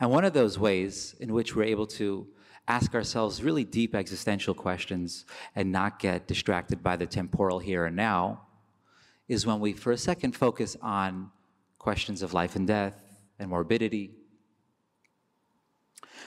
And 0.00 0.10
one 0.10 0.24
of 0.24 0.32
those 0.32 0.58
ways 0.58 1.14
in 1.20 1.32
which 1.32 1.54
we're 1.54 1.64
able 1.64 1.86
to 1.86 2.26
ask 2.66 2.94
ourselves 2.94 3.42
really 3.42 3.64
deep 3.64 3.94
existential 3.94 4.54
questions 4.54 5.24
and 5.54 5.70
not 5.70 5.98
get 5.98 6.26
distracted 6.26 6.82
by 6.82 6.96
the 6.96 7.06
temporal 7.06 7.58
here 7.58 7.84
and 7.84 7.96
now 7.96 8.42
is 9.28 9.46
when 9.46 9.60
we, 9.60 9.72
for 9.72 9.92
a 9.92 9.98
second, 9.98 10.32
focus 10.36 10.76
on 10.82 11.30
questions 11.78 12.22
of 12.22 12.34
life 12.34 12.56
and 12.56 12.66
death 12.66 13.18
and 13.38 13.50
morbidity. 13.50 14.10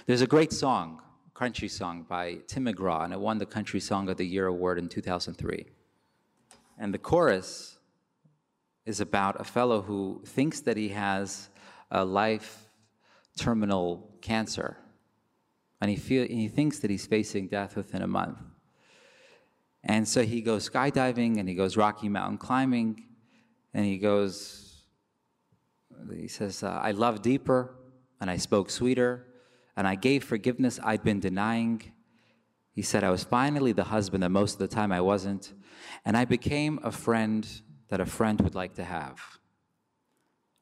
There's 0.05 0.21
a 0.21 0.27
great 0.27 0.53
song, 0.53 1.01
country 1.33 1.67
song 1.67 2.05
by 2.07 2.39
Tim 2.47 2.65
McGraw, 2.65 3.03
and 3.03 3.13
it 3.13 3.19
won 3.19 3.37
the 3.37 3.45
Country 3.45 3.79
Song 3.79 4.09
of 4.09 4.17
the 4.17 4.25
Year 4.25 4.47
award 4.47 4.79
in 4.79 4.87
2003. 4.87 5.65
And 6.79 6.93
the 6.93 6.97
chorus 6.97 7.76
is 8.87 9.01
about 9.01 9.39
a 9.39 9.43
fellow 9.43 9.81
who 9.81 10.21
thinks 10.25 10.61
that 10.61 10.77
he 10.77 10.89
has 10.89 11.49
a 11.91 12.05
life 12.05 12.69
terminal 13.37 14.09
cancer. 14.21 14.77
And 15.81 15.91
he, 15.91 15.97
feel, 15.97 16.25
he 16.25 16.47
thinks 16.47 16.79
that 16.79 16.89
he's 16.89 17.05
facing 17.05 17.49
death 17.49 17.75
within 17.75 18.01
a 18.01 18.07
month. 18.07 18.39
And 19.83 20.07
so 20.07 20.23
he 20.23 20.41
goes 20.41 20.69
skydiving 20.69 21.37
and 21.37 21.49
he 21.49 21.53
goes 21.53 21.75
Rocky 21.75 22.07
Mountain 22.07 22.37
climbing 22.37 23.03
and 23.73 23.85
he 23.85 23.97
goes, 23.97 24.83
he 26.15 26.29
says, 26.29 26.63
uh, 26.63 26.79
I 26.81 26.91
love 26.91 27.21
deeper 27.21 27.75
and 28.21 28.29
I 28.29 28.37
spoke 28.37 28.69
sweeter 28.69 29.27
and 29.75 29.85
I 29.85 29.95
gave 29.95 30.23
forgiveness 30.23 30.79
I'd 30.81 31.03
been 31.03 31.19
denying. 31.19 31.91
He 32.71 32.81
said, 32.81 33.03
I 33.03 33.11
was 33.11 33.25
finally 33.25 33.73
the 33.73 33.83
husband 33.83 34.23
that 34.23 34.29
most 34.29 34.53
of 34.53 34.59
the 34.59 34.67
time 34.69 34.93
I 34.93 35.01
wasn't. 35.01 35.53
And 36.05 36.15
I 36.15 36.23
became 36.23 36.79
a 36.83 36.91
friend 36.91 37.45
that 37.89 37.99
a 37.99 38.05
friend 38.05 38.41
would 38.41 38.55
like 38.55 38.75
to 38.75 38.83
have. 38.83 39.39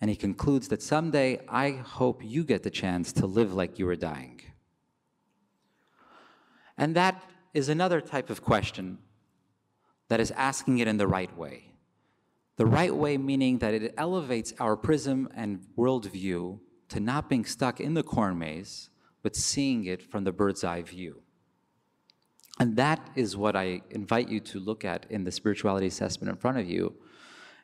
And 0.01 0.10
he 0.10 0.15
concludes 0.15 0.67
that 0.67 0.82
someday 0.82 1.39
I 1.48 1.72
hope 1.72 2.24
you 2.24 2.44
get 2.44 2.63
the 2.63 2.70
chance 2.70 3.12
to 3.13 3.25
live 3.25 3.53
like 3.53 3.79
you 3.79 3.86
were 3.86 3.96
dying. 3.96 4.41
And 6.77 6.96
that 6.96 7.24
is 7.53 7.70
another 7.70 8.01
type 8.01 8.29
of 8.29 8.41
question 8.41 9.00
that 10.10 10.20
is 10.20 10.32
asking 10.32 10.79
it 10.79 10.88
in 10.88 10.98
the 10.98 11.08
right 11.08 11.36
way. 11.38 11.72
The 12.58 12.65
right 12.65 12.94
way 12.94 13.17
meaning 13.17 13.58
that 13.60 13.74
it 13.74 13.94
elevates 13.98 14.53
our 14.60 14.75
prism 14.75 15.29
and 15.36 15.65
worldview 15.77 16.60
to 16.89 17.00
not 17.00 17.29
being 17.29 17.46
stuck 17.46 17.79
in 17.79 17.94
the 17.94 18.03
corn 18.03 18.38
maze, 18.38 18.89
but 19.24 19.36
seeing 19.36 19.86
it 19.86 20.01
from 20.03 20.24
the 20.24 20.32
bird's 20.32 20.63
eye 20.63 20.84
view. 20.84 21.22
And 22.60 22.75
that 22.77 23.10
is 23.15 23.36
what 23.36 23.55
I 23.55 23.82
invite 23.89 24.29
you 24.29 24.39
to 24.41 24.60
look 24.60 24.86
at 24.86 25.05
in 25.10 25.24
the 25.24 25.32
spirituality 25.32 25.88
assessment 25.88 26.29
in 26.29 26.38
front 26.38 26.58
of 26.58 26.70
you. 26.70 26.96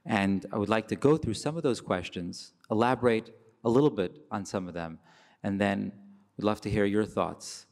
And 0.05 0.45
I 0.51 0.57
would 0.57 0.69
like 0.69 0.87
to 0.89 0.95
go 0.95 1.17
through 1.17 1.35
some 1.35 1.57
of 1.57 1.63
those 1.63 1.81
questions, 1.81 2.53
elaborate 2.69 3.35
a 3.63 3.69
little 3.69 3.89
bit 3.89 4.25
on 4.31 4.45
some 4.45 4.67
of 4.67 4.73
them, 4.73 4.99
and 5.43 5.59
then 5.59 5.91
we'd 6.37 6.45
love 6.45 6.61
to 6.61 6.69
hear 6.69 6.85
your 6.85 7.05
thoughts 7.05 7.65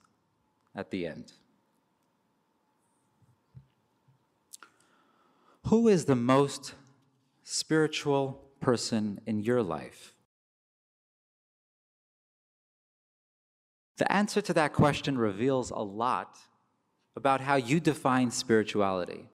at 0.76 0.92
the 0.92 1.08
end. 1.08 1.34
Who 5.66 5.88
is 5.88 6.06
the 6.06 6.16
most 6.16 6.74
spiritual 7.44 8.44
person 8.60 9.20
in 9.26 9.42
your 9.42 9.62
life? 9.62 10.14
The 13.98 14.12
answer 14.12 14.42
to 14.42 14.54
that 14.54 14.74
question 14.74 15.18
reveals 15.18 15.72
a 15.72 15.80
lot 15.80 16.38
about 17.16 17.42
how 17.42 17.56
you 17.56 17.80
define 17.80 18.32
spirituality. 18.32 19.28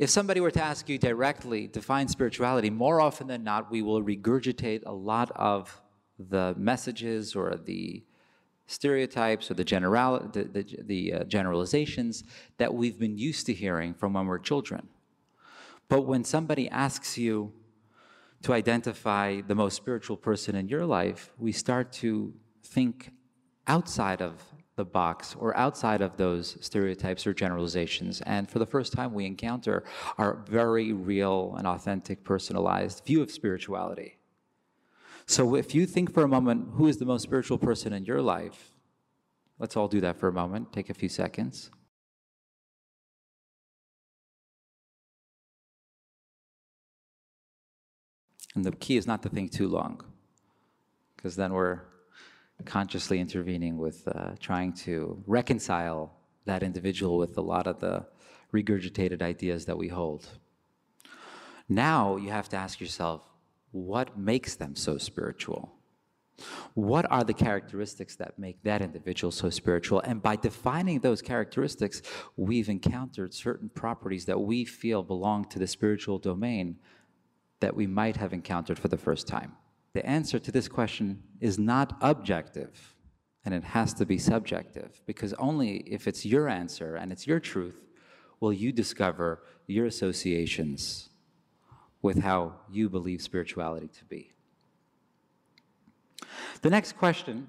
If 0.00 0.08
somebody 0.08 0.40
were 0.40 0.50
to 0.52 0.62
ask 0.62 0.88
you 0.88 0.96
directly, 0.96 1.66
define 1.66 2.08
spirituality, 2.08 2.70
more 2.70 3.02
often 3.02 3.26
than 3.26 3.44
not, 3.44 3.70
we 3.70 3.82
will 3.82 4.02
regurgitate 4.02 4.82
a 4.86 4.92
lot 4.94 5.30
of 5.36 5.78
the 6.18 6.54
messages 6.56 7.36
or 7.36 7.54
the 7.62 8.02
stereotypes 8.66 9.50
or 9.50 9.54
the, 9.54 9.62
general, 9.62 10.20
the, 10.32 10.44
the, 10.44 10.78
the 10.86 11.12
uh, 11.12 11.24
generalizations 11.24 12.24
that 12.56 12.72
we've 12.72 12.98
been 12.98 13.18
used 13.18 13.44
to 13.44 13.52
hearing 13.52 13.92
from 13.92 14.14
when 14.14 14.26
we're 14.26 14.38
children. 14.38 14.88
But 15.90 16.06
when 16.06 16.24
somebody 16.24 16.66
asks 16.70 17.18
you 17.18 17.52
to 18.44 18.54
identify 18.54 19.42
the 19.42 19.54
most 19.54 19.76
spiritual 19.76 20.16
person 20.16 20.56
in 20.56 20.66
your 20.70 20.86
life, 20.86 21.30
we 21.36 21.52
start 21.52 21.92
to 22.04 22.32
think 22.62 23.12
outside 23.66 24.22
of 24.22 24.42
the 24.80 24.84
box 25.02 25.36
or 25.38 25.54
outside 25.56 26.00
of 26.00 26.16
those 26.16 26.56
stereotypes 26.60 27.26
or 27.26 27.34
generalizations. 27.34 28.22
And 28.22 28.48
for 28.48 28.58
the 28.58 28.70
first 28.74 28.94
time, 28.94 29.12
we 29.12 29.26
encounter 29.26 29.84
our 30.16 30.42
very 30.48 30.94
real 30.94 31.54
and 31.58 31.66
authentic, 31.66 32.24
personalized 32.24 33.04
view 33.04 33.20
of 33.20 33.30
spirituality. 33.30 34.16
So 35.26 35.54
if 35.54 35.74
you 35.74 35.84
think 35.84 36.14
for 36.14 36.22
a 36.22 36.28
moment, 36.28 36.60
who 36.76 36.86
is 36.86 36.96
the 36.96 37.04
most 37.04 37.22
spiritual 37.22 37.58
person 37.58 37.92
in 37.92 38.06
your 38.06 38.22
life? 38.22 38.72
Let's 39.58 39.76
all 39.76 39.86
do 39.86 40.00
that 40.00 40.16
for 40.18 40.28
a 40.28 40.32
moment. 40.32 40.72
Take 40.72 40.88
a 40.88 40.94
few 40.94 41.10
seconds. 41.10 41.70
And 48.54 48.64
the 48.64 48.72
key 48.72 48.96
is 48.96 49.06
not 49.06 49.22
to 49.24 49.28
think 49.28 49.52
too 49.52 49.68
long, 49.68 50.02
because 51.14 51.36
then 51.36 51.52
we're 51.52 51.80
consciously 52.64 53.20
intervening 53.20 53.76
with 53.76 54.06
uh, 54.08 54.32
trying 54.40 54.72
to 54.72 55.22
reconcile 55.26 56.12
that 56.44 56.62
individual 56.62 57.18
with 57.18 57.36
a 57.38 57.40
lot 57.40 57.66
of 57.66 57.80
the 57.80 58.06
regurgitated 58.52 59.22
ideas 59.22 59.66
that 59.66 59.76
we 59.76 59.88
hold. 59.88 60.26
Now 61.68 62.16
you 62.16 62.30
have 62.30 62.48
to 62.50 62.56
ask 62.56 62.80
yourself, 62.80 63.22
what 63.70 64.18
makes 64.18 64.56
them 64.56 64.74
so 64.74 64.98
spiritual? 64.98 65.72
What 66.74 67.10
are 67.10 67.22
the 67.22 67.34
characteristics 67.34 68.16
that 68.16 68.38
make 68.38 68.62
that 68.62 68.82
individual 68.82 69.30
so 69.30 69.50
spiritual? 69.50 70.00
And 70.00 70.22
by 70.22 70.36
defining 70.36 71.00
those 71.00 71.22
characteristics, 71.22 72.02
we've 72.36 72.68
encountered 72.68 73.34
certain 73.34 73.68
properties 73.68 74.24
that 74.24 74.40
we 74.40 74.64
feel 74.64 75.02
belong 75.02 75.44
to 75.50 75.58
the 75.58 75.66
spiritual 75.66 76.18
domain 76.18 76.76
that 77.60 77.76
we 77.76 77.86
might 77.86 78.16
have 78.16 78.32
encountered 78.32 78.78
for 78.78 78.88
the 78.88 78.96
first 78.96 79.28
time. 79.28 79.52
The 79.92 80.06
answer 80.06 80.38
to 80.38 80.52
this 80.52 80.68
question 80.68 81.22
is 81.40 81.58
not 81.58 81.96
objective, 82.00 82.94
and 83.44 83.54
it 83.54 83.64
has 83.64 83.92
to 83.94 84.06
be 84.06 84.18
subjective, 84.18 85.00
because 85.06 85.32
only 85.34 85.78
if 85.78 86.06
it's 86.06 86.24
your 86.24 86.48
answer 86.48 86.96
and 86.96 87.10
it's 87.10 87.26
your 87.26 87.40
truth 87.40 87.88
will 88.38 88.52
you 88.52 88.72
discover 88.72 89.42
your 89.66 89.86
associations 89.86 91.10
with 92.02 92.22
how 92.22 92.54
you 92.70 92.88
believe 92.88 93.20
spirituality 93.20 93.88
to 93.88 94.04
be. 94.04 94.32
The 96.62 96.70
next 96.70 96.96
question 96.96 97.48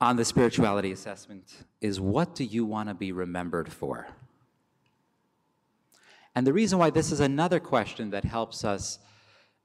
on 0.00 0.16
the 0.16 0.24
spirituality 0.24 0.90
assessment 0.90 1.64
is 1.80 2.00
what 2.00 2.34
do 2.34 2.44
you 2.44 2.64
want 2.64 2.88
to 2.88 2.94
be 2.94 3.12
remembered 3.12 3.72
for? 3.72 4.08
And 6.34 6.46
the 6.46 6.52
reason 6.52 6.78
why 6.78 6.90
this 6.90 7.12
is 7.12 7.20
another 7.20 7.60
question 7.60 8.10
that 8.10 8.24
helps 8.24 8.64
us 8.64 8.98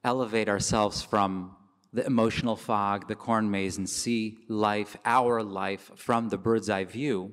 elevate 0.04 0.48
ourselves 0.48 1.02
from 1.02 1.56
the 1.92 2.04
emotional 2.06 2.56
fog, 2.56 3.08
the 3.08 3.14
corn 3.14 3.50
maze, 3.50 3.78
and 3.78 3.88
see 3.88 4.38
life, 4.48 4.96
our 5.04 5.42
life, 5.42 5.90
from 5.96 6.28
the 6.28 6.38
bird's 6.38 6.68
eye 6.68 6.84
view 6.84 7.32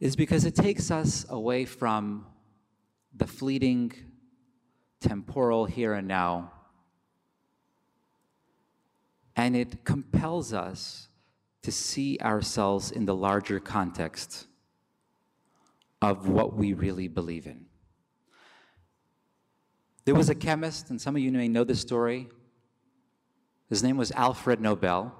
is 0.00 0.16
because 0.16 0.44
it 0.44 0.54
takes 0.54 0.90
us 0.90 1.24
away 1.28 1.64
from 1.64 2.26
the 3.14 3.26
fleeting 3.26 3.92
temporal 5.00 5.64
here 5.64 5.94
and 5.94 6.06
now. 6.06 6.52
And 9.34 9.56
it 9.56 9.84
compels 9.84 10.52
us 10.52 11.08
to 11.62 11.72
see 11.72 12.18
ourselves 12.20 12.90
in 12.90 13.06
the 13.06 13.14
larger 13.14 13.58
context 13.60 14.46
of 16.02 16.28
what 16.28 16.54
we 16.54 16.72
really 16.72 17.08
believe 17.08 17.46
in. 17.46 17.65
There 20.06 20.14
was 20.14 20.30
a 20.30 20.36
chemist, 20.36 20.88
and 20.90 21.00
some 21.00 21.16
of 21.16 21.20
you 21.20 21.32
may 21.32 21.48
know 21.48 21.64
this 21.64 21.80
story. 21.80 22.28
His 23.68 23.82
name 23.82 23.96
was 23.96 24.12
Alfred 24.12 24.60
Nobel. 24.60 25.12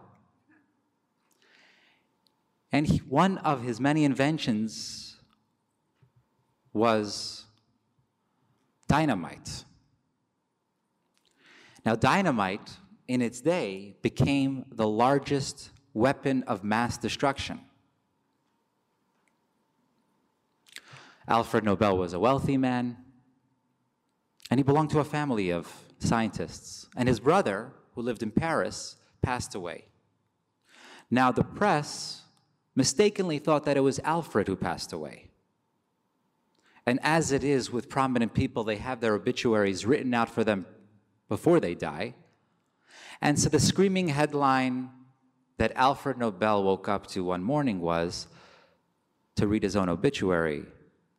And 2.71 2.87
he, 2.87 2.99
one 2.99 3.38
of 3.38 3.64
his 3.64 3.81
many 3.81 4.05
inventions 4.05 5.16
was 6.73 7.47
dynamite. 8.87 9.64
Now, 11.85 11.97
dynamite 11.97 12.71
in 13.09 13.21
its 13.21 13.40
day 13.40 13.97
became 14.02 14.66
the 14.71 14.87
largest 14.87 15.71
weapon 15.95 16.45
of 16.45 16.62
mass 16.62 16.97
destruction. 16.97 17.61
Alfred 21.26 21.64
Nobel 21.64 21.99
was 21.99 22.12
a 22.12 22.21
wealthy 22.21 22.57
man, 22.57 22.99
and 24.50 24.59
he 24.59 24.65
belonged 24.65 24.91
to 24.91 25.00
a 25.00 25.05
family 25.05 25.50
of 25.50 25.71
scientists. 25.99 26.88
And 26.97 27.09
his 27.09 27.21
brother, 27.21 27.73
who 27.95 28.03
lived 28.03 28.23
in 28.23 28.31
Paris, 28.31 28.97
passed 29.23 29.55
away. 29.55 29.87
Now, 31.11 31.33
the 31.33 31.45
press 31.45 32.23
mistakenly 32.75 33.38
thought 33.38 33.65
that 33.65 33.76
it 33.76 33.81
was 33.81 33.99
Alfred 34.00 34.49
who 34.49 34.57
passed 34.57 34.93
away. 34.93 35.29
And 36.87 37.00
as 37.03 37.33
it 37.33 37.43
is 37.43 37.73
with 37.73 37.88
prominent 37.88 38.35
people, 38.35 38.62
they 38.62 38.76
have 38.76 39.00
their 39.00 39.15
obituaries 39.15 39.85
written 39.85 40.15
out 40.15 40.29
for 40.29 40.45
them 40.45 40.67
before 41.29 41.59
they 41.59 41.75
die. 41.75 42.15
And 43.21 43.38
so 43.38 43.49
the 43.49 43.59
screaming 43.59 44.09
headline 44.09 44.91
that 45.59 45.73
Alfred 45.75 46.19
Nobel 46.19 46.62
woke 46.62 46.88
up 46.88 47.07
to 47.09 47.25
one 47.25 47.43
morning 47.43 47.81
was 47.81 48.29
to 49.37 49.49
read 49.49 49.62
his 49.62 49.75
own 49.75 49.88
obituary, 49.88 50.65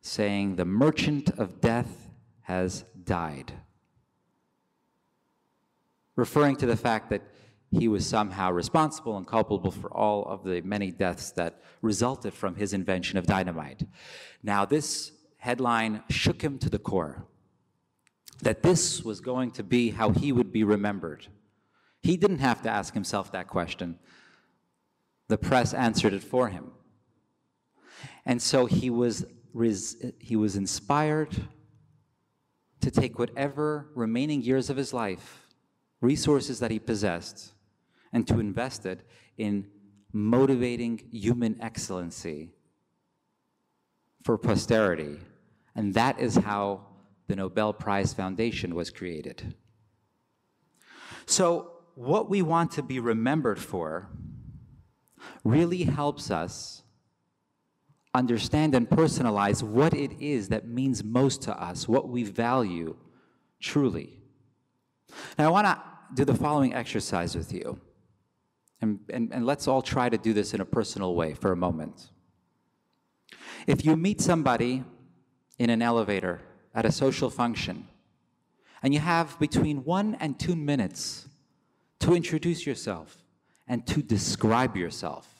saying, 0.00 0.56
The 0.56 0.64
merchant 0.64 1.30
of 1.38 1.60
death 1.60 2.07
has 2.48 2.86
died. 3.04 3.52
Referring 6.16 6.56
to 6.56 6.64
the 6.66 6.78
fact 6.78 7.10
that 7.10 7.20
he 7.70 7.88
was 7.88 8.06
somehow 8.06 8.50
responsible 8.50 9.18
and 9.18 9.26
culpable 9.26 9.70
for 9.70 9.92
all 9.92 10.24
of 10.24 10.44
the 10.44 10.62
many 10.62 10.90
deaths 10.90 11.30
that 11.32 11.60
resulted 11.82 12.32
from 12.32 12.54
his 12.54 12.72
invention 12.72 13.18
of 13.18 13.26
dynamite. 13.26 13.82
Now, 14.42 14.64
this 14.64 15.12
headline 15.36 16.02
shook 16.08 16.40
him 16.40 16.58
to 16.60 16.70
the 16.70 16.78
core 16.78 17.26
that 18.40 18.62
this 18.62 19.02
was 19.02 19.20
going 19.20 19.50
to 19.50 19.62
be 19.62 19.90
how 19.90 20.10
he 20.10 20.32
would 20.32 20.50
be 20.50 20.64
remembered. 20.64 21.26
He 22.00 22.16
didn't 22.16 22.38
have 22.38 22.62
to 22.62 22.70
ask 22.70 22.94
himself 22.94 23.30
that 23.32 23.46
question. 23.46 23.98
The 25.28 25.36
press 25.36 25.74
answered 25.74 26.14
it 26.14 26.24
for 26.24 26.48
him. 26.48 26.70
And 28.24 28.40
so 28.40 28.64
he 28.64 28.88
was, 28.88 29.26
he 30.18 30.36
was 30.36 30.56
inspired 30.56 31.48
to 32.80 32.90
take 32.90 33.18
whatever 33.18 33.88
remaining 33.94 34.42
years 34.42 34.70
of 34.70 34.76
his 34.76 34.92
life, 34.92 35.48
resources 36.00 36.60
that 36.60 36.70
he 36.70 36.78
possessed, 36.78 37.52
and 38.12 38.26
to 38.26 38.40
invest 38.40 38.86
it 38.86 39.00
in 39.36 39.66
motivating 40.12 41.00
human 41.10 41.60
excellency 41.60 42.50
for 44.24 44.38
posterity. 44.38 45.18
And 45.74 45.94
that 45.94 46.18
is 46.18 46.36
how 46.36 46.86
the 47.28 47.36
Nobel 47.36 47.72
Prize 47.72 48.14
Foundation 48.14 48.74
was 48.74 48.90
created. 48.90 49.54
So, 51.26 51.72
what 51.94 52.30
we 52.30 52.42
want 52.42 52.70
to 52.72 52.82
be 52.82 53.00
remembered 53.00 53.58
for 53.58 54.08
really 55.44 55.82
helps 55.82 56.30
us 56.30 56.82
understand 58.14 58.74
and 58.74 58.88
personalize 58.88 59.62
what 59.62 59.94
it 59.94 60.12
is 60.20 60.48
that 60.48 60.66
means 60.66 61.04
most 61.04 61.42
to 61.42 61.62
us, 61.62 61.86
what 61.86 62.08
we 62.08 62.24
value 62.24 62.96
truly. 63.60 64.20
Now, 65.38 65.46
I 65.46 65.50
want 65.50 65.66
to 65.66 65.80
do 66.14 66.24
the 66.24 66.34
following 66.34 66.74
exercise 66.74 67.36
with 67.36 67.52
you. 67.52 67.80
And, 68.80 69.00
and, 69.10 69.32
and 69.32 69.44
let's 69.44 69.66
all 69.66 69.82
try 69.82 70.08
to 70.08 70.16
do 70.16 70.32
this 70.32 70.54
in 70.54 70.60
a 70.60 70.64
personal 70.64 71.14
way 71.14 71.34
for 71.34 71.52
a 71.52 71.56
moment. 71.56 72.10
If 73.66 73.84
you 73.84 73.96
meet 73.96 74.20
somebody 74.20 74.84
in 75.58 75.70
an 75.70 75.82
elevator 75.82 76.40
at 76.74 76.86
a 76.86 76.92
social 76.92 77.28
function, 77.28 77.88
and 78.82 78.94
you 78.94 79.00
have 79.00 79.38
between 79.40 79.84
one 79.84 80.16
and 80.20 80.38
two 80.38 80.54
minutes 80.54 81.28
to 82.00 82.14
introduce 82.14 82.64
yourself 82.64 83.24
and 83.66 83.86
to 83.86 84.02
describe 84.02 84.76
yourself. 84.76 85.37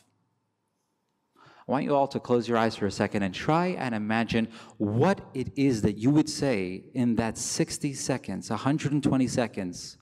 I 1.69 1.73
want 1.73 1.85
you 1.85 1.95
all 1.95 2.09
to 2.09 2.19
close 2.19 2.49
your 2.49 2.57
eyes 2.57 2.77
for 2.77 2.87
a 2.87 2.91
second 2.91 3.25
and 3.25 3.35
try 3.35 3.69
and 3.69 3.95
imagine 3.95 4.49
what 4.79 5.21
it 5.35 5.53
is 5.55 5.83
that 5.83 5.99
you 5.99 6.09
would 6.11 6.31
say 6.31 6.85
in 6.95 7.17
that 7.17 7.37
60 7.37 7.93
seconds, 7.93 8.49
120 8.49 9.27
seconds, 9.29 9.99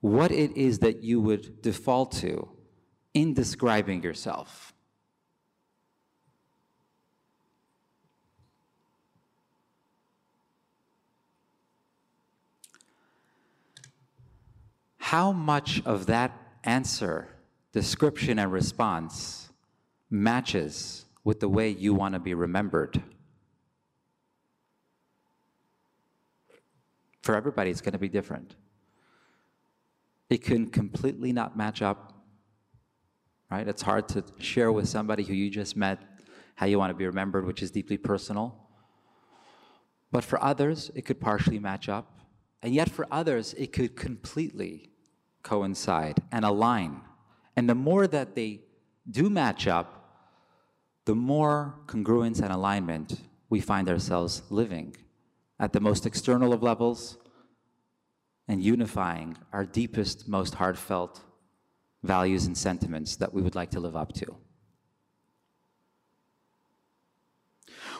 what 0.00 0.30
it 0.30 0.54
is 0.54 0.80
that 0.80 1.02
you 1.02 1.18
would 1.22 1.62
default 1.62 2.12
to 2.12 2.50
in 3.14 3.32
describing 3.32 4.02
yourself. 4.02 4.72
how 15.10 15.30
much 15.30 15.80
of 15.84 16.06
that 16.06 16.32
answer, 16.64 17.28
description, 17.70 18.40
and 18.40 18.50
response 18.50 19.45
matches 20.22 21.04
with 21.24 21.40
the 21.40 21.48
way 21.48 21.68
you 21.68 21.94
want 21.94 22.14
to 22.14 22.20
be 22.20 22.34
remembered. 22.34 23.02
For 27.22 27.36
everybody, 27.36 27.70
it's 27.70 27.80
going 27.80 27.92
to 27.92 27.98
be 27.98 28.08
different. 28.08 28.54
It 30.30 30.42
can 30.42 30.68
completely 30.68 31.32
not 31.32 31.56
match 31.56 31.82
up, 31.82 32.12
right? 33.50 33.66
It's 33.66 33.82
hard 33.82 34.08
to 34.10 34.24
share 34.38 34.72
with 34.72 34.88
somebody 34.88 35.24
who 35.24 35.34
you 35.34 35.50
just 35.50 35.76
met 35.76 36.00
how 36.54 36.66
you 36.66 36.78
want 36.78 36.90
to 36.90 36.94
be 36.94 37.06
remembered, 37.06 37.46
which 37.46 37.62
is 37.62 37.70
deeply 37.70 37.96
personal. 37.96 38.56
But 40.10 40.24
for 40.24 40.42
others, 40.42 40.90
it 40.94 41.02
could 41.02 41.20
partially 41.20 41.58
match 41.58 41.88
up. 41.88 42.20
And 42.62 42.74
yet, 42.74 42.90
for 42.90 43.06
others, 43.10 43.54
it 43.54 43.72
could 43.72 43.96
completely 43.96 44.90
coincide 45.42 46.22
and 46.32 46.44
align. 46.44 47.02
And 47.56 47.68
the 47.68 47.74
more 47.74 48.06
that 48.06 48.34
they 48.34 48.62
do 49.08 49.28
match 49.30 49.66
up, 49.66 49.95
the 51.06 51.14
more 51.14 51.76
congruence 51.86 52.42
and 52.42 52.52
alignment 52.52 53.20
we 53.48 53.60
find 53.60 53.88
ourselves 53.88 54.42
living 54.50 54.94
at 55.58 55.72
the 55.72 55.80
most 55.80 56.04
external 56.04 56.52
of 56.52 56.62
levels 56.62 57.16
and 58.48 58.62
unifying 58.62 59.36
our 59.52 59.64
deepest, 59.64 60.28
most 60.28 60.56
heartfelt 60.56 61.20
values 62.02 62.46
and 62.46 62.58
sentiments 62.58 63.16
that 63.16 63.32
we 63.32 63.40
would 63.40 63.54
like 63.54 63.70
to 63.70 63.80
live 63.80 63.96
up 63.96 64.12
to. 64.12 64.36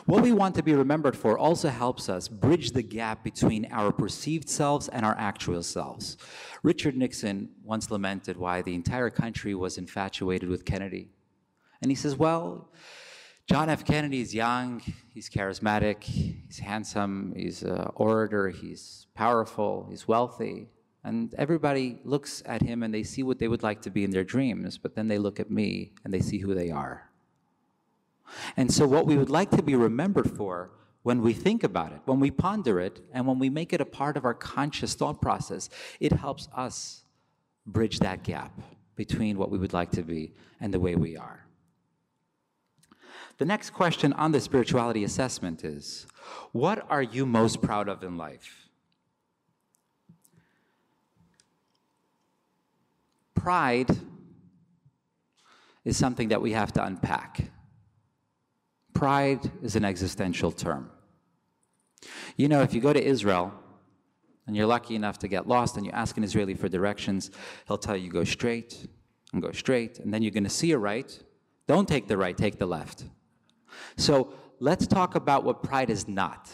What 0.05 0.23
we 0.23 0.31
want 0.31 0.55
to 0.55 0.63
be 0.63 0.73
remembered 0.73 1.17
for 1.17 1.37
also 1.37 1.69
helps 1.69 2.07
us 2.07 2.27
bridge 2.27 2.71
the 2.71 2.81
gap 2.81 3.23
between 3.23 3.67
our 3.71 3.91
perceived 3.91 4.47
selves 4.47 4.87
and 4.87 5.05
our 5.05 5.15
actual 5.17 5.63
selves. 5.63 6.17
Richard 6.63 6.95
Nixon 6.95 7.49
once 7.63 7.89
lamented 7.91 8.37
why 8.37 8.61
the 8.61 8.75
entire 8.75 9.09
country 9.09 9.53
was 9.53 9.77
infatuated 9.77 10.47
with 10.49 10.65
Kennedy. 10.65 11.09
And 11.81 11.91
he 11.91 11.95
says, 11.95 12.15
well, 12.15 12.69
John 13.47 13.69
F. 13.69 13.85
Kennedy 13.85 14.19
is 14.19 14.35
young, 14.35 14.81
he's 15.13 15.29
charismatic, 15.29 16.03
he's 16.03 16.59
handsome, 16.59 17.33
he's 17.35 17.63
an 17.63 17.89
orator, 17.95 18.49
he's 18.49 19.07
powerful, 19.13 19.87
he's 19.89 20.07
wealthy. 20.07 20.67
And 21.03 21.33
everybody 21.35 21.99
looks 22.03 22.43
at 22.45 22.61
him 22.61 22.83
and 22.83 22.93
they 22.93 23.03
see 23.03 23.23
what 23.23 23.39
they 23.39 23.47
would 23.47 23.63
like 23.63 23.81
to 23.83 23.89
be 23.89 24.03
in 24.03 24.11
their 24.11 24.25
dreams, 24.25 24.77
but 24.77 24.95
then 24.95 25.07
they 25.07 25.17
look 25.17 25.39
at 25.39 25.49
me 25.49 25.93
and 26.03 26.13
they 26.13 26.19
see 26.19 26.39
who 26.39 26.53
they 26.53 26.71
are. 26.71 27.09
And 28.57 28.69
so, 28.69 28.85
what 28.85 29.05
we 29.05 29.15
would 29.15 29.29
like 29.29 29.49
to 29.51 29.63
be 29.63 29.75
remembered 29.75 30.29
for 30.29 30.71
when 31.03 31.21
we 31.21 31.31
think 31.31 31.63
about 31.63 31.93
it, 31.93 32.01
when 32.03 32.19
we 32.19 32.29
ponder 32.29 32.81
it, 32.81 32.99
and 33.13 33.25
when 33.25 33.39
we 33.39 33.49
make 33.49 33.71
it 33.71 33.79
a 33.79 33.85
part 33.85 34.17
of 34.17 34.25
our 34.25 34.33
conscious 34.33 34.93
thought 34.93 35.21
process, 35.21 35.69
it 36.01 36.11
helps 36.11 36.49
us 36.53 37.05
bridge 37.65 37.99
that 37.99 38.23
gap 38.23 38.51
between 38.97 39.37
what 39.37 39.49
we 39.49 39.57
would 39.57 39.71
like 39.71 39.91
to 39.91 40.03
be 40.03 40.33
and 40.59 40.73
the 40.73 40.79
way 40.81 40.95
we 40.95 41.15
are. 41.15 41.46
The 43.37 43.45
next 43.45 43.69
question 43.69 44.13
on 44.13 44.31
the 44.31 44.39
spirituality 44.39 45.03
assessment 45.03 45.63
is 45.63 46.07
What 46.51 46.85
are 46.89 47.03
you 47.03 47.25
most 47.25 47.61
proud 47.61 47.87
of 47.87 48.03
in 48.03 48.17
life? 48.17 48.69
Pride 53.35 53.95
is 55.85 55.95
something 55.95 56.29
that 56.29 56.41
we 56.41 56.51
have 56.51 56.73
to 56.73 56.83
unpack. 56.83 57.51
Pride 58.93 59.51
is 59.61 59.75
an 59.75 59.85
existential 59.85 60.51
term. 60.51 60.89
You 62.35 62.47
know, 62.47 62.61
if 62.61 62.73
you 62.73 62.81
go 62.81 62.91
to 62.91 63.03
Israel 63.03 63.53
and 64.47 64.55
you're 64.55 64.65
lucky 64.65 64.95
enough 64.95 65.19
to 65.19 65.27
get 65.27 65.47
lost 65.47 65.77
and 65.77 65.85
you 65.85 65.91
ask 65.91 66.17
an 66.17 66.23
Israeli 66.23 66.55
for 66.55 66.67
directions, 66.67 67.29
he'll 67.67 67.77
tell 67.77 67.95
you 67.95 68.09
go 68.09 68.23
straight 68.23 68.87
and 69.33 69.41
go 69.41 69.51
straight, 69.51 69.99
and 69.99 70.13
then 70.13 70.23
you're 70.23 70.31
going 70.31 70.43
to 70.43 70.49
see 70.49 70.71
a 70.71 70.77
right. 70.77 71.19
Don't 71.67 71.87
take 71.87 72.07
the 72.07 72.17
right, 72.17 72.35
take 72.35 72.57
the 72.57 72.65
left. 72.65 73.03
So 73.95 74.33
let's 74.59 74.87
talk 74.87 75.15
about 75.15 75.43
what 75.43 75.63
pride 75.63 75.89
is 75.89 76.07
not. 76.07 76.51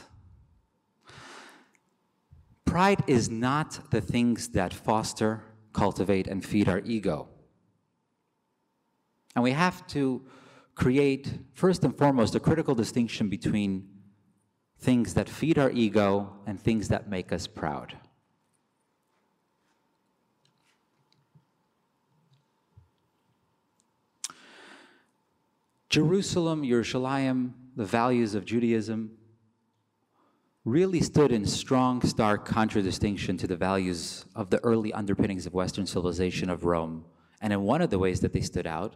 Pride 2.65 3.03
is 3.07 3.29
not 3.29 3.91
the 3.91 4.01
things 4.01 4.49
that 4.49 4.73
foster, 4.73 5.43
cultivate, 5.73 6.27
and 6.27 6.43
feed 6.43 6.67
our 6.67 6.79
ego. 6.79 7.29
And 9.35 9.43
we 9.43 9.51
have 9.51 9.85
to 9.87 10.25
create, 10.75 11.31
first 11.53 11.83
and 11.83 11.95
foremost, 11.95 12.35
a 12.35 12.39
critical 12.39 12.75
distinction 12.75 13.29
between 13.29 13.87
things 14.79 15.13
that 15.13 15.29
feed 15.29 15.57
our 15.57 15.71
ego 15.71 16.33
and 16.45 16.59
things 16.59 16.87
that 16.89 17.09
make 17.09 17.31
us 17.31 17.47
proud. 17.47 17.95
Jerusalem, 25.93 26.63
Yerushalayim, 26.63 27.51
the 27.75 27.85
values 27.85 28.33
of 28.33 28.45
Judaism, 28.45 29.11
really 30.65 31.01
stood 31.01 31.31
in 31.31 31.45
strong, 31.45 32.01
stark 32.01 32.45
contradistinction 32.45 33.37
to 33.37 33.45
the 33.45 33.55
values 33.55 34.25
of 34.35 34.49
the 34.49 34.57
early 34.63 34.91
underpinnings 34.91 35.45
of 35.45 35.53
Western 35.53 35.85
civilization 35.85 36.49
of 36.49 36.65
Rome. 36.65 37.05
And 37.41 37.53
in 37.53 37.61
one 37.61 37.83
of 37.83 37.91
the 37.91 37.99
ways 37.99 38.21
that 38.21 38.33
they 38.33 38.41
stood 38.41 38.65
out 38.65 38.95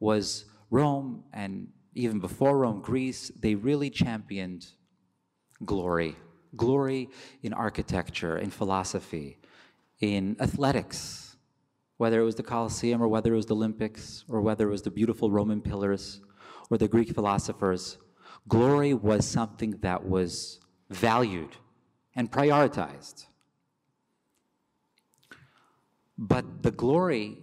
was 0.00 0.46
Rome, 0.70 1.22
and 1.34 1.68
even 1.94 2.18
before 2.18 2.56
Rome, 2.56 2.80
Greece, 2.80 3.30
they 3.38 3.54
really 3.54 3.90
championed 3.90 4.68
glory. 5.66 6.16
Glory 6.56 7.10
in 7.42 7.52
architecture, 7.52 8.38
in 8.38 8.48
philosophy, 8.48 9.36
in 10.00 10.34
athletics, 10.40 11.36
whether 11.98 12.18
it 12.22 12.24
was 12.24 12.36
the 12.36 12.42
Colosseum 12.42 13.02
or 13.02 13.08
whether 13.08 13.34
it 13.34 13.36
was 13.36 13.44
the 13.44 13.54
Olympics 13.54 14.24
or 14.30 14.40
whether 14.40 14.66
it 14.66 14.70
was 14.70 14.80
the 14.80 14.90
beautiful 14.90 15.30
Roman 15.30 15.60
pillars 15.60 16.22
or 16.70 16.78
the 16.78 16.88
Greek 16.88 17.14
philosophers, 17.14 17.98
glory 18.48 18.94
was 18.94 19.26
something 19.26 19.72
that 19.80 20.04
was 20.06 20.60
valued 20.90 21.56
and 22.14 22.30
prioritized. 22.30 23.26
But 26.16 26.62
the 26.62 26.72
glory 26.72 27.38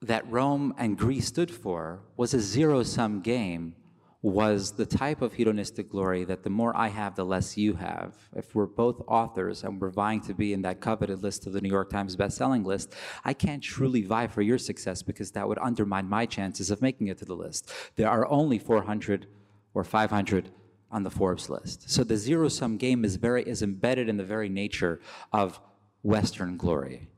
that 0.00 0.30
Rome 0.30 0.74
and 0.78 0.96
Greece 0.96 1.26
stood 1.26 1.50
for 1.50 2.00
was 2.16 2.32
a 2.34 2.40
zero 2.40 2.82
sum 2.82 3.20
game, 3.20 3.74
was 4.22 4.72
the 4.72 4.86
type 4.86 5.22
of 5.22 5.34
hedonistic 5.34 5.90
glory 5.90 6.24
that 6.24 6.42
the 6.42 6.50
more 6.50 6.76
I 6.76 6.88
have, 6.88 7.14
the 7.14 7.24
less 7.24 7.56
you 7.56 7.74
have. 7.74 8.14
If 8.34 8.54
we're 8.54 8.66
both 8.66 9.02
authors 9.06 9.62
and 9.62 9.80
we're 9.80 9.90
vying 9.90 10.20
to 10.22 10.34
be 10.34 10.52
in 10.52 10.62
that 10.62 10.80
coveted 10.80 11.22
list 11.22 11.46
of 11.46 11.52
the 11.52 11.60
New 11.60 11.68
York 11.68 11.90
Times 11.90 12.16
bestselling 12.16 12.64
list, 12.64 12.94
I 13.24 13.34
can't 13.34 13.62
truly 13.62 14.02
vie 14.02 14.26
for 14.26 14.42
your 14.42 14.58
success 14.58 15.02
because 15.02 15.30
that 15.32 15.46
would 15.46 15.58
undermine 15.58 16.08
my 16.08 16.26
chances 16.26 16.70
of 16.70 16.82
making 16.82 17.08
it 17.08 17.18
to 17.18 17.24
the 17.24 17.36
list. 17.36 17.70
There 17.96 18.10
are 18.10 18.26
only 18.28 18.58
400 18.58 19.26
or 19.74 19.84
500 19.84 20.50
on 20.90 21.02
the 21.02 21.10
Forbes 21.10 21.50
list. 21.50 21.90
So 21.90 22.04
the 22.04 22.16
zero 22.16 22.48
sum 22.48 22.76
game 22.78 23.04
is 23.04 23.16
very 23.16 23.42
is 23.42 23.62
embedded 23.62 24.08
in 24.08 24.16
the 24.16 24.24
very 24.24 24.48
nature 24.48 25.00
of 25.32 25.60
Western 26.02 26.56
glory. 26.56 27.08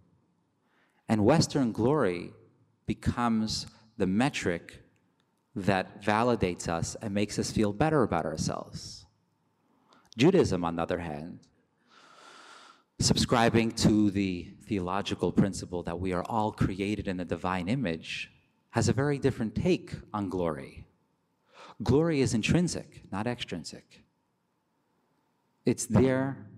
And 1.09 1.25
Western 1.25 1.73
glory 1.73 2.33
becomes 2.87 3.67
the 3.97 4.07
metric 4.07 4.83
that 5.63 6.03
validates 6.03 6.69
us 6.69 6.97
and 7.03 7.13
makes 7.15 7.39
us 7.39 7.51
feel 7.51 7.73
better 7.73 8.03
about 8.03 8.25
ourselves. 8.25 9.07
Judaism, 10.17 10.65
on 10.65 10.77
the 10.77 10.83
other 10.83 10.99
hand, 10.99 11.41
subscribing 12.99 13.71
to 13.73 14.11
the 14.11 14.49
theological 14.67 15.31
principle 15.31 15.83
that 15.85 16.01
we 16.01 16.13
are 16.13 16.25
all 16.25 16.51
created 16.51 17.07
in 17.07 17.17
the 17.17 17.25
divine 17.25 17.69
image, 17.69 18.31
has 18.71 18.89
a 18.89 18.93
very 18.93 19.19
different 19.19 19.55
take 19.55 19.95
on 20.13 20.29
glory. 20.29 20.85
Glory 21.83 22.21
is 22.21 22.35
intrinsic, 22.35 23.03
not 23.13 23.27
extrinsic. 23.27 24.03
It's 25.65 25.87
there 25.87 26.49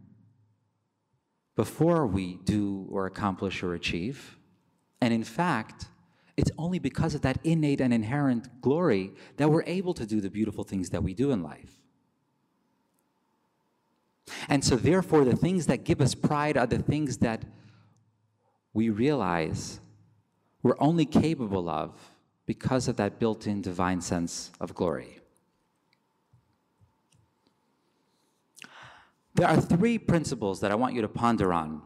before 1.56 2.06
we 2.06 2.38
do 2.44 2.86
or 2.90 3.06
accomplish 3.06 3.62
or 3.62 3.74
achieve. 3.74 4.38
And 5.00 5.12
in 5.12 5.24
fact, 5.24 5.86
it's 6.36 6.50
only 6.58 6.78
because 6.78 7.14
of 7.14 7.22
that 7.22 7.38
innate 7.44 7.80
and 7.80 7.92
inherent 7.92 8.60
glory 8.60 9.12
that 9.36 9.50
we're 9.50 9.64
able 9.64 9.94
to 9.94 10.06
do 10.06 10.20
the 10.20 10.30
beautiful 10.30 10.64
things 10.64 10.90
that 10.90 11.02
we 11.02 11.14
do 11.14 11.30
in 11.30 11.42
life. 11.42 11.80
And 14.48 14.64
so, 14.64 14.76
therefore, 14.76 15.24
the 15.24 15.36
things 15.36 15.66
that 15.66 15.84
give 15.84 16.00
us 16.00 16.14
pride 16.14 16.56
are 16.56 16.66
the 16.66 16.78
things 16.78 17.18
that 17.18 17.44
we 18.72 18.88
realize 18.88 19.80
we're 20.62 20.76
only 20.78 21.04
capable 21.04 21.68
of 21.68 21.98
because 22.46 22.88
of 22.88 22.96
that 22.96 23.18
built 23.18 23.46
in 23.46 23.62
divine 23.62 24.00
sense 24.00 24.50
of 24.60 24.74
glory. 24.74 25.20
There 29.34 29.48
are 29.48 29.60
three 29.60 29.98
principles 29.98 30.60
that 30.60 30.70
I 30.70 30.74
want 30.74 30.94
you 30.94 31.02
to 31.02 31.08
ponder 31.08 31.52
on 31.52 31.82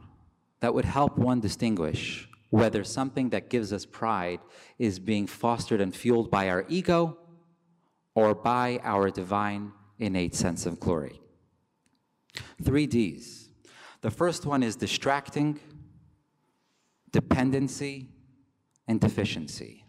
that 0.61 0.74
would 0.74 0.85
help 0.85 1.18
one 1.18 1.40
distinguish 1.40 2.28
whether 2.50 2.85
something 2.85 3.30
that 3.30 3.50
gives 3.50 3.72
us 3.72 3.85
pride 3.85 4.40
is 4.78 4.98
being 4.98 5.26
fostered 5.26 5.80
and 5.80 5.94
fueled 5.94 6.30
by 6.30 6.48
our 6.48 6.64
ego 6.68 7.18
or 8.14 8.35
by 8.35 8.80
our 8.85 9.11
divine 9.11 9.72
innate 9.98 10.35
sense 10.35 10.66
of 10.66 10.78
glory. 10.78 11.20
Three 12.62 12.87
D's. 12.87 13.48
The 14.02 14.11
first 14.11 14.44
one 14.44 14.62
is 14.62 14.76
distracting, 14.76 15.59
dependency, 17.11 18.09
and 18.87 19.00
deficiency. 19.00 19.85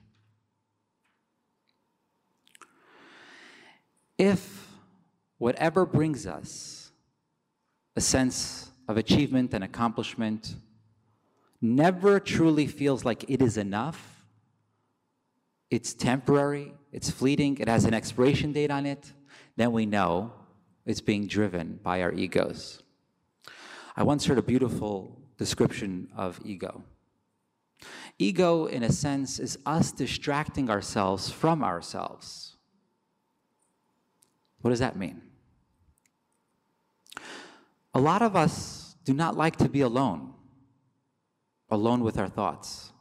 If 4.17 4.69
whatever 5.37 5.85
brings 5.85 6.25
us 6.25 6.91
a 7.95 8.01
sense 8.01 8.71
of 8.87 8.97
achievement 8.97 9.53
and 9.53 9.63
accomplishment 9.63 10.55
never 11.61 12.19
truly 12.19 12.67
feels 12.67 13.05
like 13.05 13.29
it 13.29 13.41
is 13.41 13.57
enough. 13.57 14.25
It's 15.69 15.93
temporary, 15.93 16.73
it's 16.91 17.09
fleeting, 17.09 17.57
it 17.59 17.67
has 17.67 17.85
an 17.85 17.93
expiration 17.93 18.53
date 18.53 18.71
on 18.71 18.85
it, 18.85 19.11
then 19.55 19.71
we 19.71 19.85
know 19.85 20.33
it's 20.85 21.01
being 21.01 21.27
driven 21.27 21.79
by 21.81 22.01
our 22.01 22.13
egos. 22.13 22.83
I 23.95 24.03
once 24.03 24.25
heard 24.25 24.37
a 24.37 24.43
beautiful 24.43 25.19
description 25.37 26.09
of 26.15 26.39
ego. 26.45 26.83
Ego, 28.19 28.67
in 28.67 28.83
a 28.83 28.91
sense, 28.91 29.39
is 29.39 29.57
us 29.65 29.91
distracting 29.91 30.69
ourselves 30.69 31.29
from 31.29 31.63
ourselves. 31.63 32.55
What 34.61 34.69
does 34.69 34.79
that 34.79 34.95
mean? 34.95 35.21
A 37.93 37.99
lot 37.99 38.21
of 38.21 38.35
us 38.35 38.95
do 39.03 39.13
not 39.13 39.35
like 39.35 39.55
to 39.57 39.69
be 39.69 39.81
alone 39.81 40.34
alone 41.75 42.01
with 42.01 42.17
our 42.17 42.29
thoughts. 42.29 42.91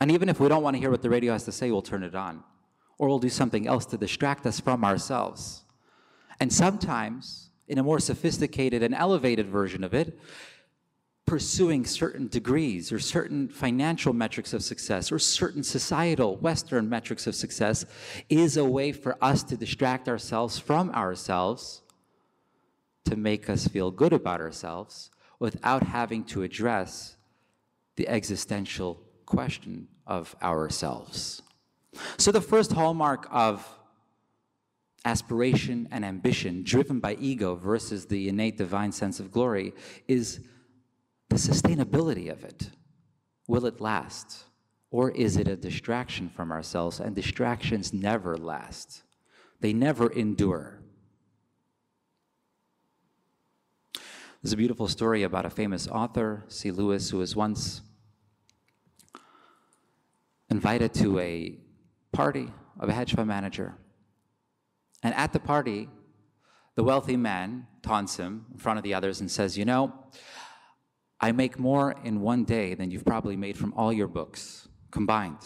And 0.00 0.10
even 0.10 0.28
if 0.28 0.38
we 0.38 0.48
don't 0.48 0.62
want 0.62 0.76
to 0.76 0.80
hear 0.80 0.90
what 0.90 1.02
the 1.02 1.10
radio 1.10 1.32
has 1.32 1.44
to 1.44 1.52
say, 1.52 1.70
we'll 1.72 1.82
turn 1.82 2.04
it 2.04 2.14
on. 2.14 2.44
or 2.98 3.08
we'll 3.08 3.18
do 3.18 3.28
something 3.28 3.66
else 3.66 3.86
to 3.86 3.96
distract 3.96 4.46
us 4.46 4.60
from 4.60 4.84
ourselves. 4.84 5.64
And 6.40 6.52
sometimes, 6.52 7.50
in 7.68 7.78
a 7.78 7.82
more 7.82 8.00
sophisticated 8.00 8.82
and 8.82 8.94
elevated 8.94 9.48
version 9.48 9.84
of 9.84 9.94
it, 9.94 10.18
pursuing 11.26 11.86
certain 11.86 12.28
degrees 12.28 12.92
or 12.92 12.98
certain 12.98 13.48
financial 13.48 14.12
metrics 14.12 14.52
of 14.52 14.62
success 14.62 15.10
or 15.10 15.18
certain 15.18 15.62
societal 15.62 16.36
Western 16.36 16.88
metrics 16.88 17.26
of 17.26 17.34
success 17.34 17.86
is 18.28 18.56
a 18.56 18.64
way 18.64 18.92
for 18.92 19.16
us 19.22 19.42
to 19.42 19.56
distract 19.56 20.06
ourselves 20.08 20.58
from 20.58 20.90
ourselves 20.90 21.82
to 23.06 23.16
make 23.16 23.48
us 23.48 23.66
feel 23.66 23.90
good 23.90 24.12
about 24.12 24.40
ourselves 24.40 25.10
without 25.38 25.82
having 25.82 26.24
to 26.24 26.42
address 26.42 27.16
the 27.96 28.08
existential 28.08 29.00
question 29.26 29.88
of 30.06 30.34
ourselves. 30.42 31.42
So, 32.18 32.32
the 32.32 32.40
first 32.40 32.72
hallmark 32.72 33.28
of 33.30 33.66
aspiration 35.04 35.88
and 35.90 36.04
ambition 36.04 36.62
driven 36.62 36.98
by 36.98 37.14
ego 37.20 37.54
versus 37.54 38.06
the 38.06 38.28
innate 38.28 38.56
divine 38.56 38.90
sense 38.90 39.20
of 39.20 39.30
glory 39.30 39.72
is 40.08 40.40
the 41.28 41.36
sustainability 41.36 42.30
of 42.30 42.44
it. 42.44 42.70
Will 43.46 43.66
it 43.66 43.80
last? 43.80 44.44
Or 44.90 45.10
is 45.10 45.36
it 45.36 45.48
a 45.48 45.56
distraction 45.56 46.28
from 46.28 46.52
ourselves? 46.52 47.00
And 47.00 47.14
distractions 47.14 47.92
never 47.92 48.36
last, 48.36 49.02
they 49.60 49.72
never 49.72 50.10
endure. 50.10 50.83
There's 54.44 54.52
a 54.52 54.58
beautiful 54.58 54.88
story 54.88 55.22
about 55.22 55.46
a 55.46 55.50
famous 55.50 55.88
author, 55.88 56.44
C. 56.48 56.70
Lewis, 56.70 57.08
who 57.08 57.16
was 57.16 57.34
once 57.34 57.80
invited 60.50 60.92
to 60.96 61.18
a 61.18 61.56
party 62.12 62.52
of 62.78 62.90
a 62.90 62.92
hedge 62.92 63.14
fund 63.14 63.26
manager. 63.26 63.74
And 65.02 65.14
at 65.14 65.32
the 65.32 65.40
party, 65.40 65.88
the 66.74 66.84
wealthy 66.84 67.16
man 67.16 67.66
taunts 67.80 68.18
him 68.18 68.44
in 68.52 68.58
front 68.58 68.76
of 68.76 68.82
the 68.82 68.92
others 68.92 69.18
and 69.22 69.30
says, 69.30 69.56
You 69.56 69.64
know, 69.64 69.94
I 71.18 71.32
make 71.32 71.58
more 71.58 71.94
in 72.04 72.20
one 72.20 72.44
day 72.44 72.74
than 72.74 72.90
you've 72.90 73.06
probably 73.06 73.36
made 73.36 73.56
from 73.56 73.72
all 73.72 73.94
your 73.94 74.08
books 74.08 74.68
combined. 74.90 75.38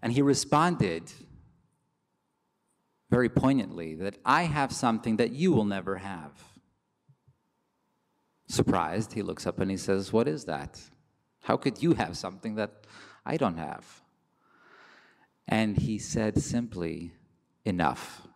And 0.00 0.12
he 0.12 0.22
responded 0.22 1.10
very 3.10 3.28
poignantly 3.28 3.94
that 3.96 4.18
I 4.24 4.42
have 4.44 4.72
something 4.72 5.16
that 5.16 5.32
you 5.32 5.52
will 5.52 5.64
never 5.64 5.96
have. 5.96 6.32
Surprised, 8.48 9.12
he 9.12 9.22
looks 9.22 9.46
up 9.46 9.60
and 9.60 9.70
he 9.70 9.76
says, 9.76 10.12
What 10.12 10.28
is 10.28 10.44
that? 10.44 10.80
How 11.42 11.56
could 11.56 11.82
you 11.82 11.94
have 11.94 12.16
something 12.16 12.54
that 12.56 12.86
I 13.24 13.36
don't 13.36 13.58
have? 13.58 14.02
And 15.46 15.76
he 15.76 15.98
said 15.98 16.40
simply, 16.42 17.12
Enough. 17.64 18.26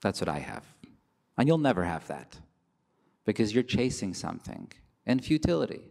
That's 0.00 0.20
what 0.20 0.28
I 0.28 0.38
have. 0.38 0.64
And 1.36 1.46
you'll 1.46 1.58
never 1.58 1.84
have 1.84 2.06
that 2.08 2.38
because 3.24 3.52
you're 3.52 3.62
chasing 3.62 4.14
something 4.14 4.72
in 5.04 5.20
futility. 5.20 5.82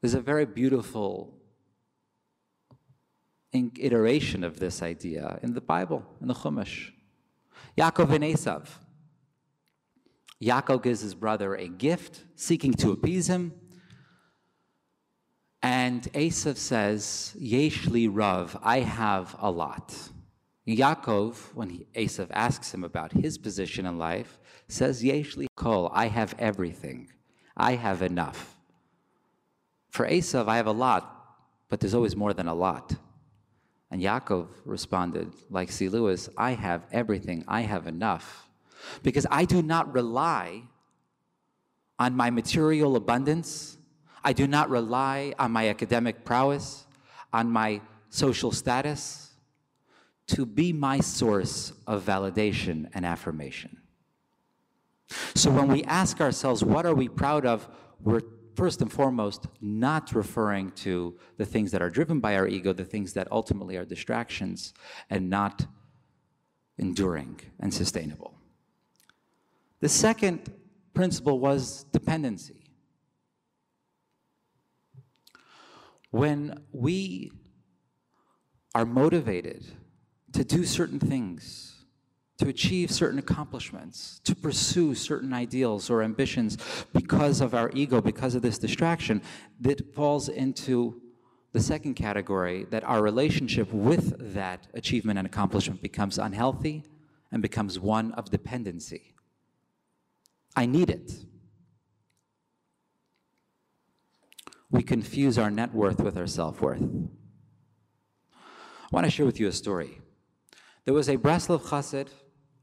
There's 0.00 0.14
a 0.14 0.20
very 0.20 0.46
beautiful 0.46 1.37
iteration 3.52 4.44
of 4.44 4.58
this 4.60 4.82
idea 4.82 5.38
in 5.42 5.54
the 5.54 5.60
Bible, 5.60 6.04
in 6.20 6.28
the 6.28 6.34
Chumash. 6.34 6.90
Yaakov 7.76 8.10
and 8.10 8.24
Esav. 8.24 8.68
Yaakov 10.42 10.82
gives 10.82 11.00
his 11.00 11.14
brother 11.14 11.54
a 11.54 11.68
gift, 11.68 12.24
seeking 12.36 12.72
to 12.74 12.92
appease 12.92 13.28
him. 13.28 13.52
And 15.62 16.02
Esav 16.12 16.56
says, 16.56 17.34
Yeshli 17.40 18.08
Rav, 18.10 18.56
I 18.62 18.80
have 18.80 19.34
a 19.40 19.50
lot. 19.50 19.94
Yaakov, 20.66 21.54
when 21.54 21.70
he, 21.70 21.86
Esav 21.94 22.28
asks 22.30 22.72
him 22.72 22.84
about 22.84 23.12
his 23.12 23.38
position 23.38 23.86
in 23.86 23.98
life, 23.98 24.38
says, 24.68 25.02
Yeshli 25.02 25.46
Kol, 25.56 25.90
I 25.92 26.06
have 26.06 26.34
everything. 26.38 27.10
I 27.56 27.74
have 27.74 28.02
enough. 28.02 28.56
For 29.88 30.06
Esav, 30.06 30.46
I 30.46 30.56
have 30.56 30.66
a 30.66 30.72
lot, 30.72 31.36
but 31.68 31.80
there's 31.80 31.94
always 31.94 32.14
more 32.14 32.34
than 32.34 32.46
a 32.46 32.54
lot. 32.54 32.94
And 33.90 34.02
Yaakov 34.02 34.48
responded, 34.64 35.32
like 35.50 35.70
C. 35.70 35.88
Lewis, 35.88 36.28
I 36.36 36.52
have 36.52 36.84
everything. 36.92 37.44
I 37.48 37.62
have 37.62 37.86
enough. 37.86 38.48
Because 39.02 39.26
I 39.30 39.44
do 39.44 39.62
not 39.62 39.92
rely 39.92 40.62
on 41.98 42.14
my 42.14 42.30
material 42.30 42.96
abundance. 42.96 43.78
I 44.22 44.32
do 44.32 44.46
not 44.46 44.68
rely 44.70 45.34
on 45.38 45.52
my 45.52 45.68
academic 45.68 46.24
prowess, 46.24 46.86
on 47.32 47.50
my 47.50 47.80
social 48.10 48.52
status 48.52 49.32
to 50.28 50.44
be 50.44 50.72
my 50.72 51.00
source 51.00 51.72
of 51.86 52.04
validation 52.04 52.88
and 52.94 53.06
affirmation. 53.06 53.78
So 55.34 55.50
when 55.50 55.68
we 55.68 55.82
ask 55.84 56.20
ourselves, 56.20 56.62
what 56.62 56.84
are 56.84 56.94
we 56.94 57.08
proud 57.08 57.46
of? 57.46 57.66
We're 58.02 58.20
first 58.58 58.82
and 58.82 58.92
foremost 58.92 59.46
not 59.60 60.12
referring 60.16 60.72
to 60.72 61.16
the 61.36 61.46
things 61.46 61.70
that 61.70 61.80
are 61.80 61.88
driven 61.88 62.18
by 62.18 62.34
our 62.34 62.48
ego, 62.48 62.72
the 62.72 62.84
things 62.84 63.12
that 63.12 63.30
ultimately 63.30 63.76
are 63.76 63.84
distractions 63.84 64.74
and 65.10 65.30
not 65.30 65.64
enduring 66.76 67.38
and 67.60 67.72
sustainable. 67.72 68.34
The 69.78 69.88
second 69.88 70.52
principle 70.92 71.38
was 71.38 71.84
dependency. 71.92 72.72
When 76.10 76.64
we 76.72 77.30
are 78.74 78.84
motivated 78.84 79.64
to 80.32 80.42
do 80.42 80.64
certain 80.64 80.98
things, 80.98 81.67
to 82.38 82.48
achieve 82.48 82.90
certain 82.90 83.18
accomplishments, 83.18 84.20
to 84.24 84.34
pursue 84.34 84.94
certain 84.94 85.32
ideals 85.32 85.90
or 85.90 86.02
ambitions 86.02 86.56
because 86.92 87.40
of 87.40 87.52
our 87.52 87.70
ego, 87.74 88.00
because 88.00 88.34
of 88.34 88.42
this 88.42 88.58
distraction, 88.58 89.20
that 89.60 89.94
falls 89.94 90.28
into 90.28 91.00
the 91.52 91.60
second 91.60 91.94
category 91.94 92.64
that 92.70 92.84
our 92.84 93.02
relationship 93.02 93.72
with 93.72 94.34
that 94.34 94.68
achievement 94.74 95.18
and 95.18 95.26
accomplishment 95.26 95.82
becomes 95.82 96.18
unhealthy 96.18 96.84
and 97.32 97.42
becomes 97.42 97.78
one 97.80 98.12
of 98.12 98.30
dependency. 98.30 99.14
I 100.54 100.66
need 100.66 100.90
it. 100.90 101.12
We 104.70 104.82
confuse 104.82 105.38
our 105.38 105.50
net 105.50 105.74
worth 105.74 106.00
with 106.00 106.16
our 106.16 106.26
self 106.26 106.60
worth. 106.60 106.82
I 108.32 108.88
want 108.92 109.04
to 109.04 109.10
share 109.10 109.26
with 109.26 109.40
you 109.40 109.48
a 109.48 109.52
story. 109.52 110.00
There 110.84 110.94
was 110.94 111.08
a 111.08 111.16
Breslov 111.16 111.62
Chassid 111.62 112.08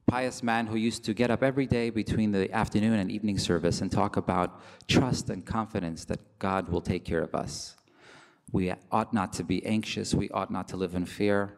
pious 0.07 0.43
man 0.43 0.67
who 0.67 0.75
used 0.75 1.03
to 1.05 1.13
get 1.13 1.31
up 1.31 1.43
every 1.43 1.65
day 1.65 1.89
between 1.89 2.31
the 2.31 2.51
afternoon 2.51 2.99
and 2.99 3.11
evening 3.11 3.37
service 3.37 3.81
and 3.81 3.91
talk 3.91 4.17
about 4.17 4.61
trust 4.87 5.29
and 5.29 5.45
confidence 5.45 6.05
that 6.05 6.19
God 6.39 6.69
will 6.69 6.81
take 6.81 7.03
care 7.05 7.21
of 7.21 7.33
us. 7.33 7.75
We 8.51 8.73
ought 8.91 9.13
not 9.13 9.33
to 9.33 9.43
be 9.43 9.65
anxious. 9.65 10.13
We 10.13 10.29
ought 10.29 10.51
not 10.51 10.67
to 10.69 10.77
live 10.77 10.95
in 10.95 11.05
fear. 11.05 11.57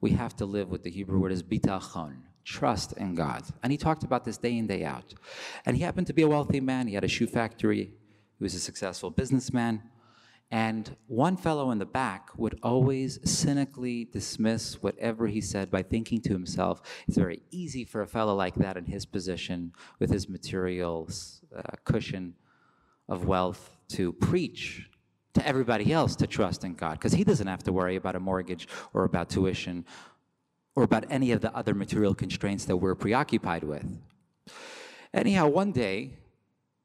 We 0.00 0.10
have 0.12 0.36
to 0.36 0.46
live 0.46 0.68
with 0.68 0.82
the 0.82 0.90
Hebrew 0.90 1.18
word 1.18 1.32
is 1.32 1.42
bitachon, 1.42 2.22
trust 2.44 2.92
in 2.94 3.14
God. 3.14 3.42
And 3.62 3.72
he 3.72 3.78
talked 3.78 4.04
about 4.04 4.24
this 4.24 4.38
day 4.38 4.56
in, 4.56 4.66
day 4.66 4.84
out. 4.84 5.14
And 5.66 5.76
he 5.76 5.82
happened 5.82 6.06
to 6.08 6.12
be 6.12 6.22
a 6.22 6.28
wealthy 6.28 6.60
man. 6.60 6.86
He 6.86 6.94
had 6.94 7.04
a 7.04 7.08
shoe 7.08 7.26
factory. 7.26 7.92
He 8.38 8.42
was 8.42 8.54
a 8.54 8.60
successful 8.60 9.10
businessman. 9.10 9.82
And 10.52 10.94
one 11.06 11.38
fellow 11.38 11.70
in 11.70 11.78
the 11.78 11.86
back 11.86 12.28
would 12.36 12.58
always 12.62 13.18
cynically 13.24 14.04
dismiss 14.04 14.82
whatever 14.82 15.26
he 15.26 15.40
said 15.40 15.70
by 15.70 15.82
thinking 15.82 16.20
to 16.20 16.32
himself, 16.34 16.82
it's 17.08 17.16
very 17.16 17.40
easy 17.50 17.86
for 17.86 18.02
a 18.02 18.06
fellow 18.06 18.34
like 18.34 18.56
that 18.56 18.76
in 18.76 18.84
his 18.84 19.06
position, 19.06 19.72
with 19.98 20.10
his 20.10 20.28
material 20.28 21.08
uh, 21.56 21.62
cushion 21.84 22.34
of 23.08 23.24
wealth, 23.24 23.70
to 23.88 24.12
preach 24.12 24.90
to 25.32 25.46
everybody 25.46 25.90
else 25.90 26.14
to 26.16 26.26
trust 26.26 26.64
in 26.64 26.74
God, 26.74 26.98
because 26.98 27.14
he 27.14 27.24
doesn't 27.24 27.46
have 27.46 27.62
to 27.62 27.72
worry 27.72 27.96
about 27.96 28.14
a 28.14 28.20
mortgage 28.20 28.68
or 28.92 29.04
about 29.04 29.30
tuition 29.30 29.86
or 30.76 30.82
about 30.82 31.06
any 31.08 31.32
of 31.32 31.40
the 31.40 31.54
other 31.56 31.72
material 31.72 32.14
constraints 32.14 32.66
that 32.66 32.76
we're 32.76 32.94
preoccupied 32.94 33.64
with. 33.64 33.86
Anyhow, 35.14 35.46
one 35.48 35.72
day, 35.72 36.18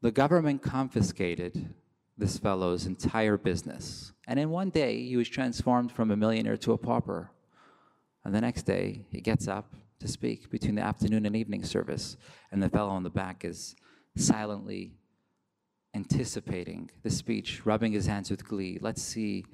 the 0.02 0.12
government 0.12 0.62
confiscated 0.62 1.74
this 2.18 2.38
fellow's 2.38 2.86
entire 2.86 3.38
business. 3.38 4.14
And 4.28 4.40
in 4.40 4.50
one 4.50 4.70
day, 4.70 5.04
he 5.04 5.18
was 5.18 5.30
transformed 5.30 5.92
from 5.92 6.12
a 6.12 6.18
millionaire 6.18 6.58
to 6.58 6.74
a 6.74 6.78
pauper. 6.78 7.32
And 8.24 8.34
the 8.34 8.42
next 8.42 8.64
day, 8.64 9.06
he 9.10 9.22
gets 9.22 9.48
up 9.48 9.74
to 10.00 10.08
speak 10.08 10.50
between 10.50 10.76
the 10.76 10.82
afternoon 10.82 11.26
and 11.26 11.36
evening 11.36 11.64
service. 11.64 12.18
And 12.52 12.62
the 12.62 12.70
fellow 12.70 12.96
in 12.98 13.04
the 13.04 13.10
back 13.10 13.46
is 13.46 13.76
silently 14.16 14.94
anticipating 15.94 16.90
the 17.04 17.10
speech, 17.10 17.66
rubbing 17.66 17.94
his 17.94 18.08
hands 18.08 18.30
with 18.30 18.48
glee. 18.48 18.78
Let's 18.82 19.02
see 19.02 19.46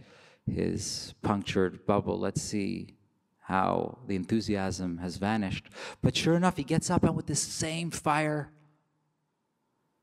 his 0.50 1.14
punctured 1.22 1.86
bubble. 1.86 2.20
Let's 2.20 2.42
see 2.42 2.96
how 3.40 4.00
the 4.08 4.16
enthusiasm 4.16 4.98
has 4.98 5.18
vanished. 5.18 5.68
But 6.02 6.16
sure 6.16 6.36
enough, 6.36 6.58
he 6.58 6.64
gets 6.64 6.90
up 6.90 7.04
and 7.04 7.16
with 7.16 7.28
the 7.28 7.36
same 7.36 7.92
fire, 7.92 8.52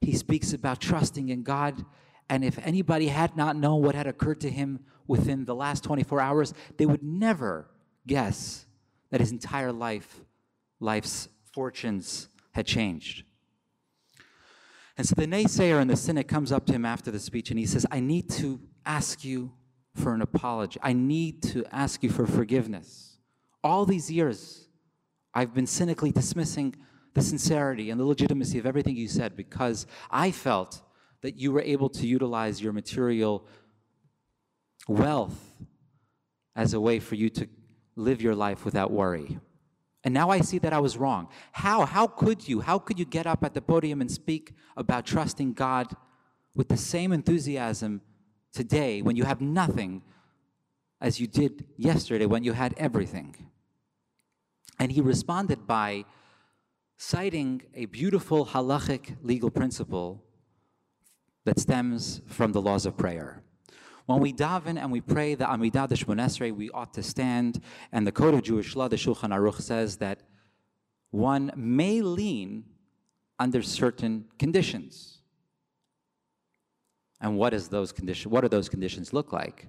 he 0.01 0.15
speaks 0.15 0.53
about 0.53 0.81
trusting 0.81 1.29
in 1.29 1.43
God 1.43 1.85
And 2.31 2.45
if 2.45 2.59
anybody 2.65 3.09
had 3.09 3.37
not 3.37 3.57
known 3.57 3.83
what 3.83 3.97
had 3.97 4.07
occurred 4.07 4.41
to 4.43 4.51
him 4.51 4.79
within 5.09 5.45
the 5.45 5.55
last 5.55 5.83
24 5.83 6.21
hours, 6.21 6.55
they 6.79 6.87
would 6.87 7.03
never 7.03 7.69
guess 8.07 8.67
that 9.11 9.21
his 9.21 9.33
entire 9.33 9.73
life, 9.73 10.21
life's 10.79 11.29
fortunes 11.53 12.29
had 12.53 12.67
changed. 12.67 13.25
And 14.97 15.09
so 15.09 15.17
the 15.17 15.27
naysayer 15.27 15.81
and 15.81 15.91
the 15.91 15.97
cynic 15.97 16.29
comes 16.29 16.53
up 16.53 16.67
to 16.67 16.73
him 16.73 16.85
after 16.85 17.11
the 17.11 17.19
speech 17.19 17.51
and 17.51 17.59
he 17.59 17.67
says, 17.67 17.85
I 17.91 17.99
need 17.99 18.31
to 18.31 18.61
ask 18.87 19.25
you 19.25 19.53
for 19.97 20.15
an 20.15 20.23
apology. 20.23 20.79
I 20.85 20.93
need 20.93 21.43
to 21.45 21.65
ask 21.73 22.01
you 22.05 22.11
for 22.11 22.29
forgiveness. 22.29 23.17
All 23.65 23.85
these 23.85 24.09
years, 24.09 24.69
I've 25.35 25.53
been 25.53 25.67
cynically 25.67 26.13
dismissing 26.13 26.77
the 27.15 27.23
sincerity 27.23 27.91
and 27.91 27.99
the 27.99 28.05
legitimacy 28.05 28.61
of 28.61 28.67
everything 28.67 28.95
you 28.95 29.09
said 29.09 29.37
because 29.37 29.89
I 30.13 30.31
felt 30.31 30.81
that 31.23 31.37
you 31.37 31.53
were 31.53 31.63
able 31.63 31.89
to 31.91 32.07
utilize 32.07 32.63
your 32.63 32.73
material 32.73 33.47
wealth 34.89 35.53
as 36.57 36.75
a 36.75 36.81
way 36.81 36.99
for 36.99 37.15
you 37.15 37.29
to 37.31 37.49
live 37.97 38.23
your 38.23 38.35
life 38.35 38.65
without 38.65 38.91
worry. 38.91 39.39
And 40.03 40.15
now 40.15 40.31
I 40.31 40.41
see 40.41 40.59
that 40.59 40.73
I 40.73 40.81
was 40.81 40.97
wrong. 40.97 41.29
How? 41.53 41.85
How 41.85 42.07
could 42.07 42.49
you? 42.49 42.61
How 42.61 42.79
could 42.79 42.99
you 42.99 43.05
get 43.05 43.27
up 43.27 43.45
at 43.45 43.53
the 43.53 43.61
podium 43.61 44.01
and 44.01 44.11
speak 44.11 44.55
about 44.77 45.05
trusting 45.05 45.53
God 45.53 45.95
with 46.55 46.69
the 46.69 46.77
same 46.77 47.13
enthusiasm 47.13 48.01
today 48.53 49.03
when 49.03 49.17
you 49.17 49.25
have 49.25 49.41
nothing 49.41 50.03
as 51.01 51.21
you 51.21 51.27
did 51.27 51.67
yesterday 51.77 52.25
when 52.25 52.45
you 52.45 52.55
had 52.55 52.75
everything? 52.79 53.37
And 54.79 54.91
he 54.91 55.03
responded 55.03 55.67
by 55.67 56.07
citing 56.97 57.63
a 57.75 57.85
beautiful 57.85 58.47
halachic 58.47 59.17
legal 59.23 59.51
principle 59.51 60.25
that 61.45 61.59
stems 61.59 62.21
from 62.27 62.53
the 62.53 62.61
laws 62.61 62.87
of 62.87 62.97
prayer. 62.97 63.43
When 64.07 64.21
we 64.21 64.33
daven 64.33 64.77
and 64.77 64.91
we 64.91 65.01
pray 65.01 65.35
the 65.35 65.45
Amidah 65.45 65.89
de 65.89 65.95
Shmonesrei, 65.95 66.55
we 66.55 66.71
ought 66.71 66.93
to 66.95 67.03
stand. 67.03 67.63
And 67.93 68.07
the 68.07 68.13
Code 68.13 68.35
of 68.35 68.43
Jewish 68.43 68.75
Law, 68.75 68.89
the 68.89 68.97
Shulchan 68.97 69.31
Aruch, 69.31 69.61
says 69.61 69.99
that 69.99 70.23
one 71.11 71.53
may 71.55 72.03
lean 72.03 72.65
under 73.39 73.63
certain 73.63 74.27
conditions. 74.39 75.19
And 77.21 77.37
what 77.37 77.55
is 77.55 77.69
those 77.69 77.93
conditions? 77.93 78.33
What 78.33 78.41
do 78.41 78.49
those 78.49 78.69
conditions 78.69 79.13
look 79.13 79.33
like? 79.33 79.69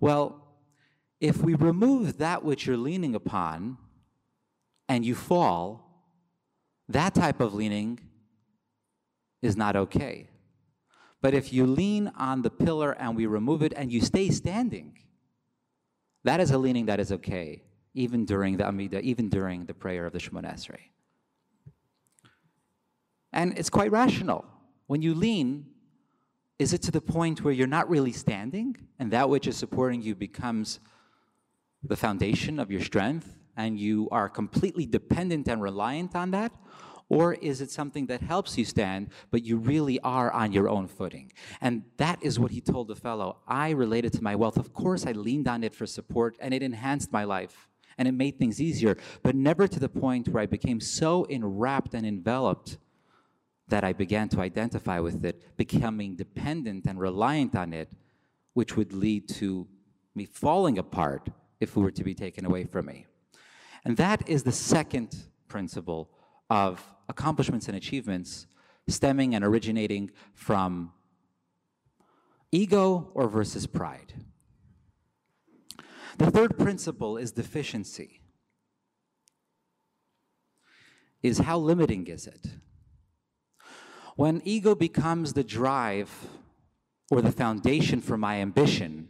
Well, 0.00 0.46
if 1.20 1.38
we 1.38 1.54
remove 1.54 2.18
that 2.18 2.44
which 2.44 2.66
you're 2.66 2.76
leaning 2.76 3.14
upon 3.14 3.78
and 4.88 5.04
you 5.04 5.14
fall, 5.14 5.86
that 6.88 7.14
type 7.14 7.40
of 7.40 7.54
leaning 7.54 8.00
is 9.42 9.56
not 9.56 9.76
okay. 9.76 10.28
But 11.22 11.34
if 11.34 11.52
you 11.52 11.66
lean 11.66 12.12
on 12.16 12.42
the 12.42 12.50
pillar 12.50 12.92
and 12.92 13.14
we 13.14 13.26
remove 13.26 13.62
it 13.62 13.72
and 13.76 13.92
you 13.92 14.00
stay 14.00 14.30
standing, 14.30 14.98
that 16.24 16.40
is 16.40 16.50
a 16.50 16.58
leaning 16.58 16.86
that 16.86 17.00
is 17.00 17.12
okay, 17.12 17.62
even 17.94 18.24
during 18.24 18.56
the 18.56 18.64
Amidah, 18.64 19.02
even 19.02 19.28
during 19.28 19.66
the 19.66 19.74
prayer 19.74 20.06
of 20.06 20.12
the 20.12 20.18
Shemona 20.18 20.54
Esrei. 20.54 20.80
And 23.32 23.58
it's 23.58 23.70
quite 23.70 23.92
rational. 23.92 24.44
When 24.86 25.02
you 25.02 25.14
lean, 25.14 25.66
is 26.58 26.72
it 26.72 26.82
to 26.82 26.90
the 26.90 27.00
point 27.00 27.44
where 27.44 27.54
you're 27.54 27.66
not 27.66 27.88
really 27.88 28.12
standing 28.12 28.76
and 28.98 29.10
that 29.12 29.28
which 29.28 29.46
is 29.46 29.56
supporting 29.56 30.02
you 30.02 30.14
becomes 30.14 30.80
the 31.82 31.96
foundation 31.96 32.58
of 32.58 32.70
your 32.70 32.82
strength 32.82 33.36
and 33.56 33.78
you 33.78 34.08
are 34.10 34.28
completely 34.28 34.84
dependent 34.86 35.48
and 35.48 35.62
reliant 35.62 36.16
on 36.16 36.32
that? 36.32 36.52
Or 37.10 37.34
is 37.34 37.60
it 37.60 37.70
something 37.70 38.06
that 38.06 38.22
helps 38.22 38.56
you 38.56 38.64
stand, 38.64 39.10
but 39.30 39.44
you 39.44 39.58
really 39.58 40.00
are 40.00 40.30
on 40.30 40.52
your 40.52 40.68
own 40.68 40.86
footing? 40.86 41.32
And 41.60 41.82
that 41.98 42.22
is 42.22 42.38
what 42.38 42.52
he 42.52 42.60
told 42.62 42.88
the 42.88 42.96
fellow. 42.96 43.38
I 43.46 43.70
related 43.70 44.12
to 44.14 44.22
my 44.22 44.36
wealth. 44.36 44.56
Of 44.56 44.72
course, 44.72 45.04
I 45.04 45.12
leaned 45.12 45.48
on 45.48 45.64
it 45.64 45.74
for 45.74 45.86
support, 45.86 46.36
and 46.40 46.54
it 46.54 46.62
enhanced 46.62 47.12
my 47.12 47.24
life 47.24 47.68
and 47.98 48.08
it 48.08 48.12
made 48.12 48.38
things 48.38 48.62
easier, 48.62 48.96
but 49.22 49.34
never 49.34 49.68
to 49.68 49.78
the 49.78 49.88
point 49.88 50.26
where 50.28 50.42
I 50.42 50.46
became 50.46 50.80
so 50.80 51.24
enwrapped 51.24 51.92
and 51.92 52.06
enveloped 52.06 52.78
that 53.68 53.84
I 53.84 53.92
began 53.92 54.30
to 54.30 54.40
identify 54.40 55.00
with 55.00 55.22
it, 55.22 55.56
becoming 55.58 56.16
dependent 56.16 56.86
and 56.86 56.98
reliant 56.98 57.54
on 57.54 57.74
it, 57.74 57.90
which 58.54 58.74
would 58.74 58.94
lead 58.94 59.28
to 59.40 59.68
me 60.14 60.24
falling 60.24 60.78
apart 60.78 61.28
if 61.60 61.76
it 61.76 61.80
were 61.80 61.90
to 61.90 62.02
be 62.02 62.14
taken 62.14 62.46
away 62.46 62.64
from 62.64 62.86
me. 62.86 63.04
And 63.84 63.98
that 63.98 64.26
is 64.26 64.44
the 64.44 64.52
second 64.52 65.24
principle 65.46 66.10
of 66.50 66.84
accomplishments 67.08 67.68
and 67.68 67.76
achievements 67.76 68.46
stemming 68.88 69.34
and 69.34 69.44
originating 69.44 70.10
from 70.34 70.92
ego 72.52 73.10
or 73.14 73.28
versus 73.28 73.66
pride. 73.66 74.12
The 76.18 76.30
third 76.30 76.58
principle 76.58 77.16
is 77.16 77.32
deficiency. 77.32 78.20
Is 81.22 81.38
how 81.38 81.58
limiting 81.58 82.06
is 82.08 82.26
it? 82.26 82.46
When 84.16 84.42
ego 84.44 84.74
becomes 84.74 85.32
the 85.32 85.44
drive 85.44 86.10
or 87.10 87.22
the 87.22 87.32
foundation 87.32 88.00
for 88.00 88.16
my 88.16 88.36
ambition, 88.36 89.08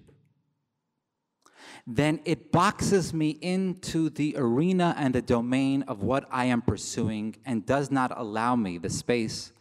then 1.97 2.21
it 2.25 2.53
boxes 2.53 3.13
me 3.13 3.31
into 3.41 4.11
the 4.11 4.35
arena 4.37 4.95
and 4.97 5.15
the 5.15 5.23
domain 5.23 5.83
of 5.89 6.03
what 6.03 6.25
I 6.31 6.45
am 6.47 6.63
pursuing 6.63 7.37
and 7.45 7.67
does 7.67 7.91
not 7.91 8.17
allow 8.17 8.55
me 8.55 8.79
the 8.79 8.91
space 8.91 9.53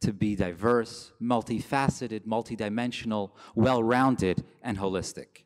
to 0.00 0.12
be 0.12 0.34
diverse, 0.34 1.12
multifaceted, 1.22 2.26
multidimensional, 2.26 3.30
well 3.54 3.82
rounded, 3.82 4.44
and 4.62 4.78
holistic. 4.78 5.44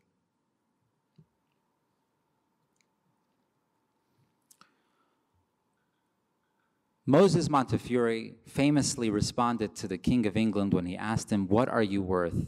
Moses 7.06 7.50
Montefiore 7.50 8.32
famously 8.46 9.10
responded 9.10 9.74
to 9.76 9.88
the 9.88 9.98
King 9.98 10.26
of 10.26 10.36
England 10.36 10.72
when 10.72 10.86
he 10.86 10.96
asked 10.96 11.30
him, 11.30 11.48
What 11.48 11.68
are 11.68 11.82
you 11.82 12.02
worth? 12.02 12.46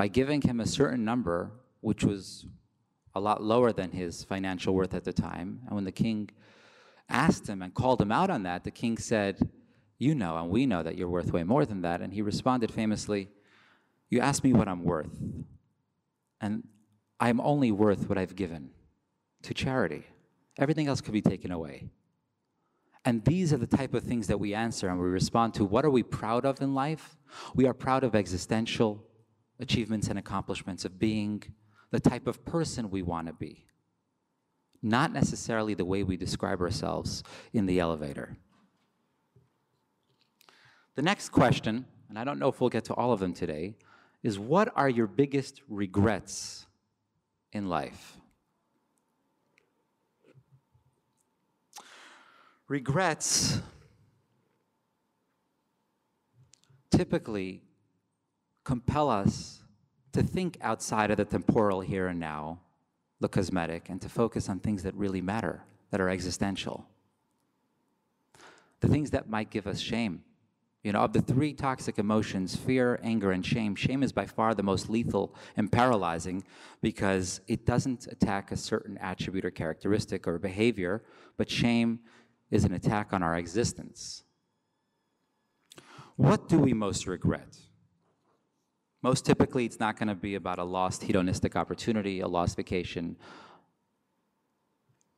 by 0.00 0.08
giving 0.08 0.40
him 0.40 0.60
a 0.60 0.66
certain 0.66 1.04
number 1.04 1.52
which 1.80 2.04
was 2.04 2.46
a 3.14 3.20
lot 3.20 3.42
lower 3.42 3.72
than 3.72 3.90
his 3.90 4.24
financial 4.24 4.74
worth 4.74 4.94
at 4.94 5.04
the 5.04 5.12
time. 5.12 5.60
And 5.66 5.74
when 5.74 5.84
the 5.84 5.92
king 5.92 6.30
asked 7.08 7.48
him 7.48 7.62
and 7.62 7.74
called 7.74 8.00
him 8.00 8.12
out 8.12 8.30
on 8.30 8.44
that, 8.44 8.64
the 8.64 8.70
king 8.70 8.96
said, 8.98 9.50
You 9.98 10.14
know, 10.14 10.36
and 10.36 10.50
we 10.50 10.66
know 10.66 10.82
that 10.82 10.96
you're 10.96 11.08
worth 11.08 11.32
way 11.32 11.42
more 11.42 11.64
than 11.64 11.82
that. 11.82 12.00
And 12.00 12.12
he 12.12 12.22
responded 12.22 12.72
famously, 12.72 13.28
You 14.08 14.20
ask 14.20 14.44
me 14.44 14.52
what 14.52 14.68
I'm 14.68 14.84
worth, 14.84 15.18
and 16.40 16.66
I'm 17.18 17.40
only 17.40 17.72
worth 17.72 18.08
what 18.08 18.18
I've 18.18 18.36
given 18.36 18.70
to 19.42 19.54
charity. 19.54 20.06
Everything 20.58 20.86
else 20.86 21.00
could 21.00 21.12
be 21.12 21.22
taken 21.22 21.50
away. 21.50 21.88
And 23.04 23.24
these 23.24 23.52
are 23.52 23.56
the 23.56 23.66
type 23.66 23.94
of 23.94 24.04
things 24.04 24.26
that 24.26 24.38
we 24.38 24.54
answer 24.54 24.88
and 24.88 25.00
we 25.00 25.08
respond 25.08 25.54
to. 25.54 25.64
What 25.64 25.86
are 25.86 25.90
we 25.90 26.02
proud 26.02 26.44
of 26.44 26.60
in 26.60 26.74
life? 26.74 27.16
We 27.54 27.66
are 27.66 27.72
proud 27.72 28.04
of 28.04 28.14
existential 28.14 29.02
achievements 29.58 30.08
and 30.08 30.18
accomplishments, 30.18 30.84
of 30.84 30.98
being 30.98 31.42
the 31.90 32.00
type 32.00 32.26
of 32.26 32.44
person 32.44 32.90
we 32.90 33.02
want 33.02 33.26
to 33.26 33.32
be, 33.32 33.66
not 34.82 35.12
necessarily 35.12 35.74
the 35.74 35.84
way 35.84 36.02
we 36.02 36.16
describe 36.16 36.60
ourselves 36.60 37.22
in 37.52 37.66
the 37.66 37.80
elevator. 37.80 38.36
The 40.94 41.02
next 41.02 41.30
question, 41.30 41.86
and 42.08 42.18
I 42.18 42.24
don't 42.24 42.38
know 42.38 42.48
if 42.48 42.60
we'll 42.60 42.70
get 42.70 42.84
to 42.86 42.94
all 42.94 43.12
of 43.12 43.20
them 43.20 43.32
today, 43.32 43.76
is 44.22 44.38
what 44.38 44.72
are 44.76 44.88
your 44.88 45.06
biggest 45.06 45.62
regrets 45.68 46.66
in 47.52 47.68
life? 47.68 48.16
Regrets 52.68 53.60
typically 56.90 57.62
compel 58.62 59.08
us 59.08 59.59
to 60.12 60.22
think 60.22 60.58
outside 60.60 61.10
of 61.10 61.16
the 61.16 61.24
temporal 61.24 61.80
here 61.80 62.08
and 62.08 62.18
now, 62.18 62.60
the 63.20 63.28
cosmetic, 63.28 63.88
and 63.88 64.00
to 64.02 64.08
focus 64.08 64.48
on 64.48 64.58
things 64.58 64.82
that 64.82 64.94
really 64.94 65.20
matter, 65.20 65.62
that 65.90 66.00
are 66.00 66.08
existential. 66.08 66.86
The 68.80 68.88
things 68.88 69.10
that 69.10 69.28
might 69.28 69.50
give 69.50 69.66
us 69.66 69.78
shame. 69.78 70.24
You 70.82 70.92
know, 70.92 71.00
of 71.00 71.12
the 71.12 71.20
three 71.20 71.52
toxic 71.52 71.98
emotions, 71.98 72.56
fear, 72.56 72.98
anger, 73.02 73.32
and 73.32 73.44
shame, 73.44 73.76
shame 73.76 74.02
is 74.02 74.12
by 74.12 74.24
far 74.24 74.54
the 74.54 74.62
most 74.62 74.88
lethal 74.88 75.34
and 75.56 75.70
paralyzing 75.70 76.42
because 76.80 77.42
it 77.46 77.66
doesn't 77.66 78.06
attack 78.06 78.50
a 78.50 78.56
certain 78.56 78.96
attribute 78.96 79.44
or 79.44 79.50
characteristic 79.50 80.26
or 80.26 80.38
behavior, 80.38 81.02
but 81.36 81.50
shame 81.50 82.00
is 82.50 82.64
an 82.64 82.72
attack 82.72 83.12
on 83.12 83.22
our 83.22 83.36
existence. 83.36 84.24
What 86.16 86.48
do 86.48 86.58
we 86.58 86.72
most 86.72 87.06
regret? 87.06 87.58
Most 89.02 89.24
typically, 89.24 89.64
it's 89.64 89.80
not 89.80 89.98
going 89.98 90.08
to 90.08 90.14
be 90.14 90.34
about 90.34 90.58
a 90.58 90.64
lost 90.64 91.02
hedonistic 91.02 91.56
opportunity, 91.56 92.20
a 92.20 92.28
lost 92.28 92.56
vacation, 92.56 93.16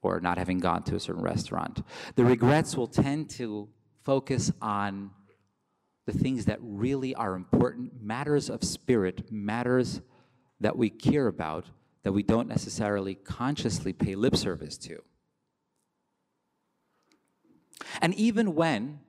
or 0.03 0.20
not 0.20 0.39
having 0.39 0.59
gone 0.59 0.83
to 0.85 0.95
a 0.95 1.01
certain 1.01 1.22
restaurant. 1.22 1.83
The 2.14 2.24
regrets 2.24 2.76
will 2.76 2.87
tend 2.87 3.30
to 3.30 3.68
focus 4.05 4.53
on 4.61 5.11
the 6.07 6.12
things 6.12 6.45
that 6.47 6.59
really 6.61 7.14
are 7.14 7.35
important, 7.35 8.03
matters 8.03 8.51
of 8.51 8.64
spirit, 8.64 9.30
matters 9.30 10.01
that 10.61 10.76
we 10.76 10.91
care 10.91 11.28
about, 11.28 11.66
that 12.03 12.12
we 12.12 12.22
don't 12.22 12.49
necessarily 12.49 13.14
consciously 13.14 13.93
pay 13.93 14.14
lip 14.14 14.37
service 14.37 14.76
to. 14.78 15.03
And 18.01 18.14
even 18.14 18.55
when 18.55 19.01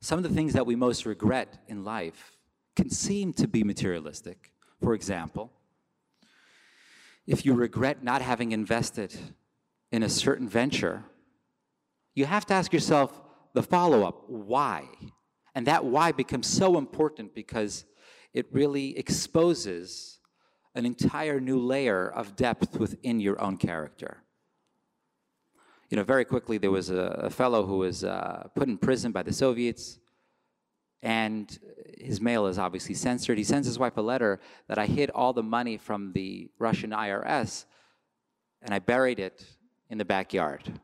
some 0.00 0.18
of 0.18 0.22
the 0.22 0.34
things 0.34 0.52
that 0.52 0.66
we 0.66 0.76
most 0.76 1.04
regret 1.04 1.58
in 1.68 1.84
life 1.84 2.37
can 2.78 2.90
seem 2.90 3.32
to 3.32 3.48
be 3.48 3.64
materialistic, 3.64 4.52
for 4.80 4.94
example, 4.94 5.50
if 7.26 7.44
you 7.44 7.52
regret 7.52 8.04
not 8.04 8.22
having 8.22 8.52
invested 8.52 9.12
in 9.90 10.04
a 10.04 10.08
certain 10.08 10.48
venture, 10.48 11.02
you 12.14 12.24
have 12.24 12.46
to 12.46 12.54
ask 12.54 12.72
yourself 12.72 13.20
the 13.52 13.64
follow 13.64 14.06
up 14.06 14.22
why? 14.28 14.84
And 15.56 15.66
that 15.66 15.84
why 15.84 16.12
becomes 16.12 16.46
so 16.46 16.78
important 16.78 17.34
because 17.34 17.84
it 18.32 18.46
really 18.52 18.96
exposes 18.96 20.20
an 20.76 20.86
entire 20.86 21.40
new 21.40 21.58
layer 21.58 22.08
of 22.08 22.36
depth 22.36 22.78
within 22.78 23.18
your 23.18 23.40
own 23.40 23.56
character. 23.56 24.22
You 25.90 25.96
know, 25.96 26.04
very 26.04 26.24
quickly, 26.24 26.58
there 26.58 26.70
was 26.70 26.90
a, 26.90 27.26
a 27.28 27.30
fellow 27.30 27.66
who 27.66 27.78
was 27.78 28.04
uh, 28.04 28.46
put 28.54 28.68
in 28.68 28.78
prison 28.78 29.10
by 29.10 29.24
the 29.24 29.32
Soviets, 29.32 29.98
and 31.02 31.58
his 31.96 32.20
mail 32.20 32.46
is 32.46 32.58
obviously 32.58 32.94
censored. 32.94 33.38
He 33.38 33.44
sends 33.44 33.66
his 33.66 33.78
wife 33.78 33.96
a 33.96 34.02
letter 34.02 34.40
that 34.68 34.78
I 34.78 34.86
hid 34.86 35.10
all 35.10 35.32
the 35.32 35.42
money 35.42 35.76
from 35.76 36.12
the 36.12 36.50
Russian 36.58 36.90
IRS 36.90 37.64
and 38.62 38.74
I 38.74 38.78
buried 38.78 39.20
it 39.20 39.44
in 39.88 39.98
the 39.98 40.04
backyard. 40.04 40.80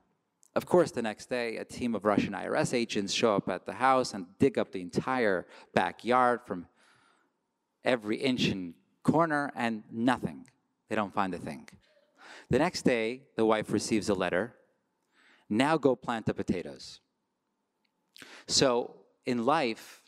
Of 0.54 0.66
course, 0.66 0.92
the 0.92 1.02
next 1.02 1.28
day, 1.28 1.56
a 1.56 1.64
team 1.64 1.96
of 1.96 2.04
Russian 2.04 2.32
IRS 2.32 2.72
agents 2.72 3.12
show 3.12 3.34
up 3.34 3.48
at 3.48 3.66
the 3.66 3.72
house 3.72 4.14
and 4.14 4.26
dig 4.38 4.56
up 4.56 4.70
the 4.70 4.80
entire 4.80 5.46
backyard 5.74 6.40
from 6.46 6.68
every 7.84 8.16
inch 8.16 8.46
and 8.46 8.74
corner, 9.02 9.52
and 9.54 9.82
nothing. 9.90 10.46
They 10.88 10.96
don't 10.96 11.12
find 11.12 11.34
a 11.34 11.38
thing. 11.38 11.68
The 12.50 12.58
next 12.58 12.82
day, 12.82 13.22
the 13.36 13.44
wife 13.44 13.72
receives 13.72 14.08
a 14.08 14.14
letter 14.14 14.54
now 15.48 15.76
go 15.76 15.94
plant 15.94 16.26
the 16.26 16.34
potatoes. 16.34 17.00
So, 18.46 18.96
in 19.26 19.44
life, 19.44 20.02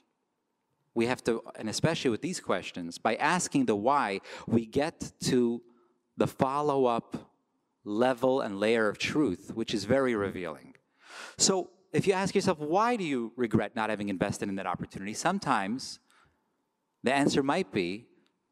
we 0.96 1.06
have 1.06 1.22
to, 1.24 1.42
and 1.56 1.68
especially 1.68 2.10
with 2.10 2.22
these 2.22 2.40
questions, 2.40 2.96
by 2.96 3.16
asking 3.16 3.66
the 3.66 3.76
why, 3.76 4.20
we 4.46 4.64
get 4.64 5.12
to 5.20 5.62
the 6.16 6.26
follow 6.26 6.86
up 6.86 7.30
level 7.84 8.40
and 8.40 8.58
layer 8.58 8.88
of 8.88 8.96
truth, 8.96 9.52
which 9.54 9.74
is 9.74 9.84
very 9.84 10.14
revealing. 10.16 10.74
So, 11.36 11.70
if 11.92 12.06
you 12.06 12.14
ask 12.14 12.34
yourself, 12.34 12.58
why 12.58 12.96
do 12.96 13.04
you 13.04 13.32
regret 13.36 13.76
not 13.76 13.90
having 13.90 14.08
invested 14.08 14.48
in 14.48 14.56
that 14.56 14.66
opportunity? 14.66 15.12
Sometimes 15.12 16.00
the 17.02 17.12
answer 17.12 17.42
might 17.42 17.72
be 17.72 18.06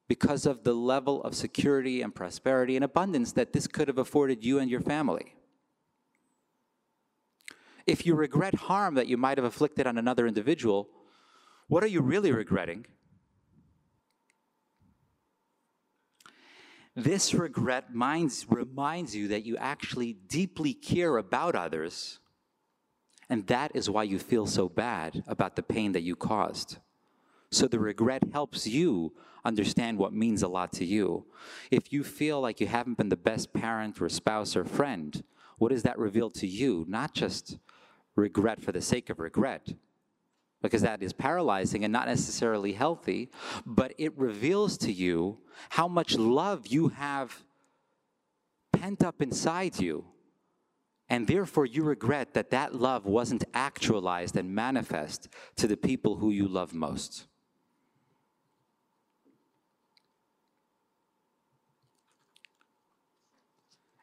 because 0.07 0.45
of 0.47 0.65
the 0.65 0.75
level 0.75 1.23
of 1.23 1.35
security 1.35 2.03
and 2.03 2.15
prosperity 2.15 2.77
and 2.77 2.85
abundance 2.85 3.33
that 3.33 3.55
this 3.55 3.67
could 3.67 3.89
have 3.89 3.99
afforded 3.99 4.45
you 4.45 4.59
and 4.59 4.71
your 4.71 4.81
family. 4.81 5.35
If 7.87 8.07
you 8.07 8.15
regret 8.15 8.55
harm 8.55 8.95
that 8.95 9.09
you 9.09 9.17
might 9.17 9.39
have 9.39 9.45
afflicted 9.45 9.87
on 9.87 9.99
another 9.99 10.27
individual, 10.27 10.89
what 11.69 11.83
are 11.83 11.89
you 11.89 12.01
really 12.01 12.33
regretting? 12.33 12.87
This 16.97 17.35
regret 17.35 17.93
minds, 17.93 18.47
reminds 18.49 19.17
you 19.17 19.29
that 19.29 19.45
you 19.45 19.57
actually 19.57 20.13
deeply 20.13 20.73
care 20.75 21.17
about 21.17 21.57
others, 21.57 22.21
and 23.29 23.47
that 23.49 23.73
is 23.75 23.91
why 23.91 24.05
you 24.05 24.19
feel 24.19 24.47
so 24.47 24.69
bad 24.69 25.25
about 25.27 25.57
the 25.57 25.63
pain 25.63 25.93
that 25.93 26.03
you 26.03 26.15
caused. 26.15 26.79
So 27.51 27.67
the 27.67 27.81
regret 27.81 28.23
helps 28.33 28.67
you 28.67 29.13
understand 29.45 29.99
what 29.99 30.13
means 30.13 30.43
a 30.43 30.49
lot 30.49 30.73
to 30.75 30.85
you. 30.85 31.27
If 31.71 31.93
you 31.93 32.05
feel 32.05 32.41
like 32.41 32.61
you 32.61 32.67
haven't 32.67 32.97
been 32.97 33.09
the 33.09 33.17
best 33.17 33.53
parent 33.53 34.01
or 34.01 34.09
spouse 34.09 34.57
or 34.57 34.65
friend, 34.65 35.23
what 35.59 35.71
does 35.71 35.83
that 35.83 35.99
reveal 35.99 36.31
to 36.31 36.47
you? 36.47 36.85
Not 36.89 37.15
just 37.15 37.59
regret 38.17 38.63
for 38.63 38.73
the 38.73 38.81
sake 38.81 39.11
of 39.11 39.19
regret, 39.19 39.75
because 40.65 40.81
that 40.81 41.03
is 41.03 41.13
paralyzing 41.13 41.85
and 41.85 41.93
not 41.93 42.07
necessarily 42.09 42.73
healthy, 42.73 43.29
but 43.67 43.93
it 43.99 44.17
reveals 44.19 44.79
to 44.79 44.91
you 44.91 45.37
how 45.69 45.87
much 45.87 46.17
love 46.17 46.69
you 46.69 46.89
have 46.89 47.43
pent 48.73 49.05
up 49.05 49.21
inside 49.21 49.79
you. 49.79 50.07
And 51.11 51.27
therefore, 51.27 51.67
you 51.67 51.83
regret 51.83 52.33
that 52.33 52.49
that 52.53 52.75
love 52.75 53.05
wasn't 53.05 53.45
actualized 53.53 54.39
and 54.39 54.55
manifest 54.55 55.29
to 55.57 55.67
the 55.67 55.77
people 55.77 56.17
who 56.17 56.31
you 56.31 56.49
love 56.49 56.73
most. 56.73 57.27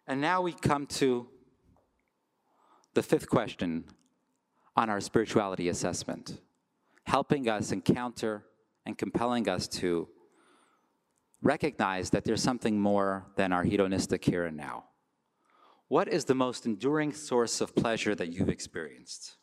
And 0.05 0.21
now 0.21 0.43
we 0.43 0.53
come 0.53 0.85
to 1.01 1.27
the 2.93 3.01
fifth 3.01 3.31
question 3.31 3.85
on 4.75 4.91
our 4.91 5.01
spirituality 5.01 5.67
assessment 5.67 6.39
helping 7.11 7.49
us 7.49 7.73
encounter 7.73 8.45
and 8.85 8.97
compelling 8.97 9.49
us 9.49 9.67
to 9.67 10.07
recognize 11.41 12.09
that 12.11 12.23
there's 12.23 12.41
something 12.41 12.79
more 12.79 13.25
than 13.35 13.51
our 13.51 13.65
hedonistic 13.65 14.23
here 14.23 14.45
and 14.45 14.55
now. 14.55 14.85
What 15.89 16.07
is 16.07 16.23
the 16.23 16.35
most 16.35 16.65
enduring 16.65 17.11
source 17.11 17.59
of 17.59 17.75
pleasure 17.75 18.15
that 18.15 18.29
you've 18.29 18.47
experienced? 18.47 19.35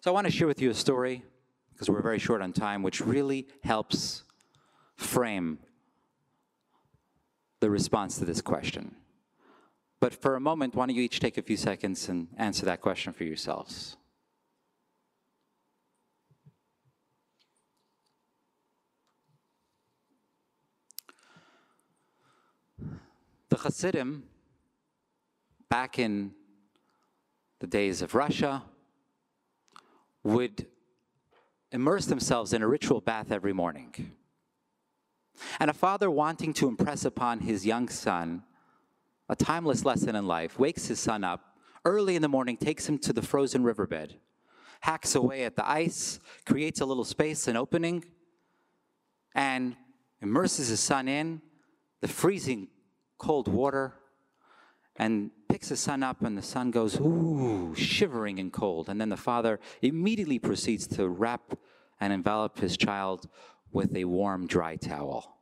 So 0.00 0.06
I 0.06 0.10
want 0.10 0.28
to 0.28 0.32
share 0.32 0.46
with 0.46 0.62
you 0.62 0.70
a 0.70 0.74
story, 0.74 1.24
because 1.72 1.90
we're 1.90 2.00
very 2.00 2.20
short 2.20 2.42
on 2.42 2.52
time, 2.52 2.84
which 2.84 3.00
really 3.00 3.48
helps 3.64 4.22
frame 4.96 5.58
the 7.58 7.70
response 7.70 8.18
to 8.18 8.24
this 8.24 8.40
question. 8.40 8.94
But 10.00 10.14
for 10.14 10.36
a 10.36 10.40
moment, 10.40 10.74
why 10.74 10.86
don't 10.86 10.94
you 10.94 11.02
each 11.02 11.18
take 11.18 11.38
a 11.38 11.42
few 11.42 11.56
seconds 11.56 12.08
and 12.08 12.28
answer 12.36 12.64
that 12.66 12.80
question 12.80 13.12
for 13.12 13.24
yourselves? 13.24 13.96
The 23.48 23.56
Hasidim, 23.56 24.24
back 25.68 25.98
in 25.98 26.32
the 27.58 27.66
days 27.66 28.02
of 28.02 28.14
Russia, 28.14 28.62
would 30.22 30.66
immerse 31.72 32.06
themselves 32.06 32.52
in 32.52 32.62
a 32.62 32.68
ritual 32.68 33.00
bath 33.00 33.32
every 33.32 33.52
morning. 33.52 34.12
And 35.58 35.70
a 35.70 35.74
father 35.74 36.10
wanting 36.10 36.52
to 36.54 36.68
impress 36.68 37.04
upon 37.04 37.40
his 37.40 37.66
young 37.66 37.88
son 37.88 38.44
a 39.28 39.36
timeless 39.36 39.84
lesson 39.84 40.16
in 40.16 40.26
life, 40.26 40.58
wakes 40.58 40.86
his 40.86 41.00
son 41.00 41.24
up 41.24 41.56
early 41.84 42.16
in 42.16 42.22
the 42.22 42.28
morning, 42.28 42.56
takes 42.56 42.88
him 42.88 42.98
to 42.98 43.12
the 43.12 43.22
frozen 43.22 43.62
riverbed, 43.62 44.16
hacks 44.80 45.14
away 45.14 45.44
at 45.44 45.56
the 45.56 45.68
ice, 45.68 46.18
creates 46.46 46.80
a 46.80 46.86
little 46.86 47.04
space, 47.04 47.48
an 47.48 47.56
opening, 47.56 48.04
and 49.34 49.76
immerses 50.20 50.68
his 50.68 50.80
son 50.80 51.08
in 51.08 51.40
the 52.00 52.08
freezing 52.08 52.68
cold 53.18 53.48
water 53.48 53.94
and 54.96 55.30
picks 55.48 55.68
his 55.68 55.80
son 55.80 56.02
up, 56.02 56.22
and 56.22 56.36
the 56.36 56.42
son 56.42 56.70
goes, 56.70 56.98
ooh, 57.00 57.74
shivering 57.76 58.38
and 58.38 58.52
cold. 58.52 58.88
And 58.88 59.00
then 59.00 59.08
the 59.08 59.16
father 59.16 59.60
immediately 59.80 60.38
proceeds 60.38 60.86
to 60.88 61.08
wrap 61.08 61.54
and 62.00 62.12
envelop 62.12 62.58
his 62.58 62.76
child 62.76 63.28
with 63.72 63.94
a 63.94 64.04
warm, 64.04 64.46
dry 64.46 64.76
towel. 64.76 65.36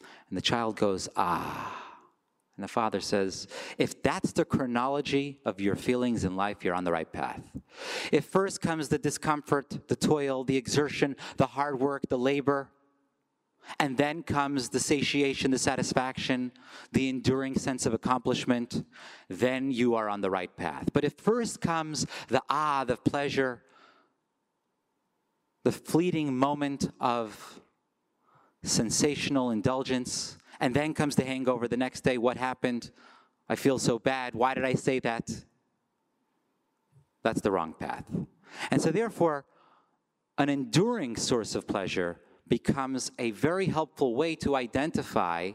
And 0.00 0.36
the 0.36 0.42
child 0.42 0.76
goes, 0.76 1.08
ah. 1.16 1.89
And 2.60 2.68
the 2.68 2.68
father 2.68 3.00
says, 3.00 3.48
if 3.78 4.02
that's 4.02 4.32
the 4.32 4.44
chronology 4.44 5.38
of 5.46 5.62
your 5.62 5.76
feelings 5.76 6.24
in 6.24 6.36
life, 6.36 6.62
you're 6.62 6.74
on 6.74 6.84
the 6.84 6.92
right 6.92 7.10
path. 7.10 7.40
If 8.12 8.26
first 8.26 8.60
comes 8.60 8.90
the 8.90 8.98
discomfort, 8.98 9.88
the 9.88 9.96
toil, 9.96 10.44
the 10.44 10.58
exertion, 10.58 11.16
the 11.38 11.46
hard 11.46 11.80
work, 11.80 12.02
the 12.10 12.18
labor, 12.18 12.68
and 13.78 13.96
then 13.96 14.22
comes 14.22 14.68
the 14.68 14.78
satiation, 14.78 15.50
the 15.50 15.58
satisfaction, 15.58 16.52
the 16.92 17.08
enduring 17.08 17.54
sense 17.54 17.86
of 17.86 17.94
accomplishment, 17.94 18.84
then 19.30 19.70
you 19.70 19.94
are 19.94 20.10
on 20.10 20.20
the 20.20 20.28
right 20.28 20.54
path. 20.54 20.90
But 20.92 21.06
if 21.06 21.14
first 21.14 21.62
comes 21.62 22.06
the 22.28 22.42
ah, 22.50 22.84
the 22.84 22.98
pleasure, 22.98 23.62
the 25.64 25.72
fleeting 25.72 26.36
moment 26.36 26.90
of 27.00 27.62
sensational 28.62 29.50
indulgence, 29.50 30.36
and 30.60 30.74
then 30.74 30.94
comes 30.94 31.16
the 31.16 31.24
hangover 31.24 31.66
the 31.66 31.76
next 31.76 32.02
day. 32.02 32.18
What 32.18 32.36
happened? 32.36 32.90
I 33.48 33.56
feel 33.56 33.78
so 33.78 33.98
bad. 33.98 34.34
Why 34.34 34.54
did 34.54 34.64
I 34.64 34.74
say 34.74 35.00
that? 35.00 35.28
That's 37.22 37.40
the 37.40 37.50
wrong 37.50 37.74
path. 37.78 38.04
And 38.70 38.80
so, 38.80 38.90
therefore, 38.90 39.44
an 40.38 40.48
enduring 40.48 41.16
source 41.16 41.54
of 41.54 41.66
pleasure 41.66 42.20
becomes 42.48 43.10
a 43.18 43.30
very 43.30 43.66
helpful 43.66 44.14
way 44.14 44.34
to 44.36 44.56
identify 44.56 45.52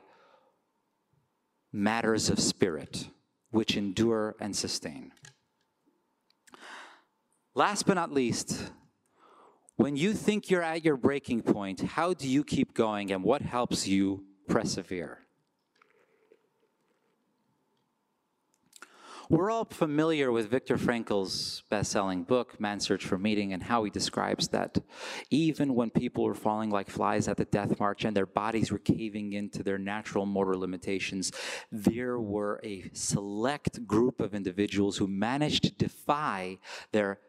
matters 1.72 2.30
of 2.30 2.40
spirit 2.40 3.10
which 3.52 3.78
endure 3.78 4.36
and 4.40 4.56
sustain. 4.56 5.12
Last 7.54 7.86
but 7.86 7.94
not 7.94 8.12
least, 8.12 8.72
when 9.78 9.96
you 9.96 10.14
think 10.14 10.50
you're 10.50 10.62
at 10.62 10.84
your 10.84 10.98
breaking 10.98 11.42
point, 11.42 11.82
how 11.82 12.14
do 12.14 12.28
you 12.28 12.44
keep 12.44 12.74
going 12.74 13.12
and 13.12 13.24
what 13.24 13.42
helps 13.42 13.88
you 13.88 14.26
persevere? 14.48 15.26
We're 19.28 19.50
all 19.50 19.66
familiar 19.66 20.32
with 20.32 20.52
Viktor 20.52 20.78
Frankl's 20.78 21.64
best 21.72 21.92
selling 21.92 22.24
book, 22.24 22.60
Man's 22.60 22.86
Search 22.86 23.04
for 23.04 23.18
Meaning, 23.18 23.54
and 23.54 23.64
how 23.64 23.84
he 23.84 23.90
describes 23.90 24.50
that 24.50 24.78
even 25.32 25.74
when 25.74 25.90
people 25.90 26.26
were 26.26 26.36
falling 26.36 26.70
like 26.70 26.92
flies 26.92 27.28
at 27.28 27.38
the 27.38 27.46
death 27.46 27.80
march 27.80 28.06
and 28.06 28.16
their 28.16 28.28
bodies 28.28 28.72
were 28.72 28.78
caving 28.78 29.34
into 29.34 29.64
their 29.64 29.80
natural 29.80 30.28
motor 30.28 30.56
limitations, 30.56 31.32
there 31.72 32.20
were 32.20 32.62
a 32.64 32.88
select 32.94 33.88
group 33.88 34.22
of 34.22 34.36
individuals 34.36 34.98
who 34.98 35.08
managed 35.08 35.64
to 35.64 35.72
defy 35.72 36.60
their 36.92 37.20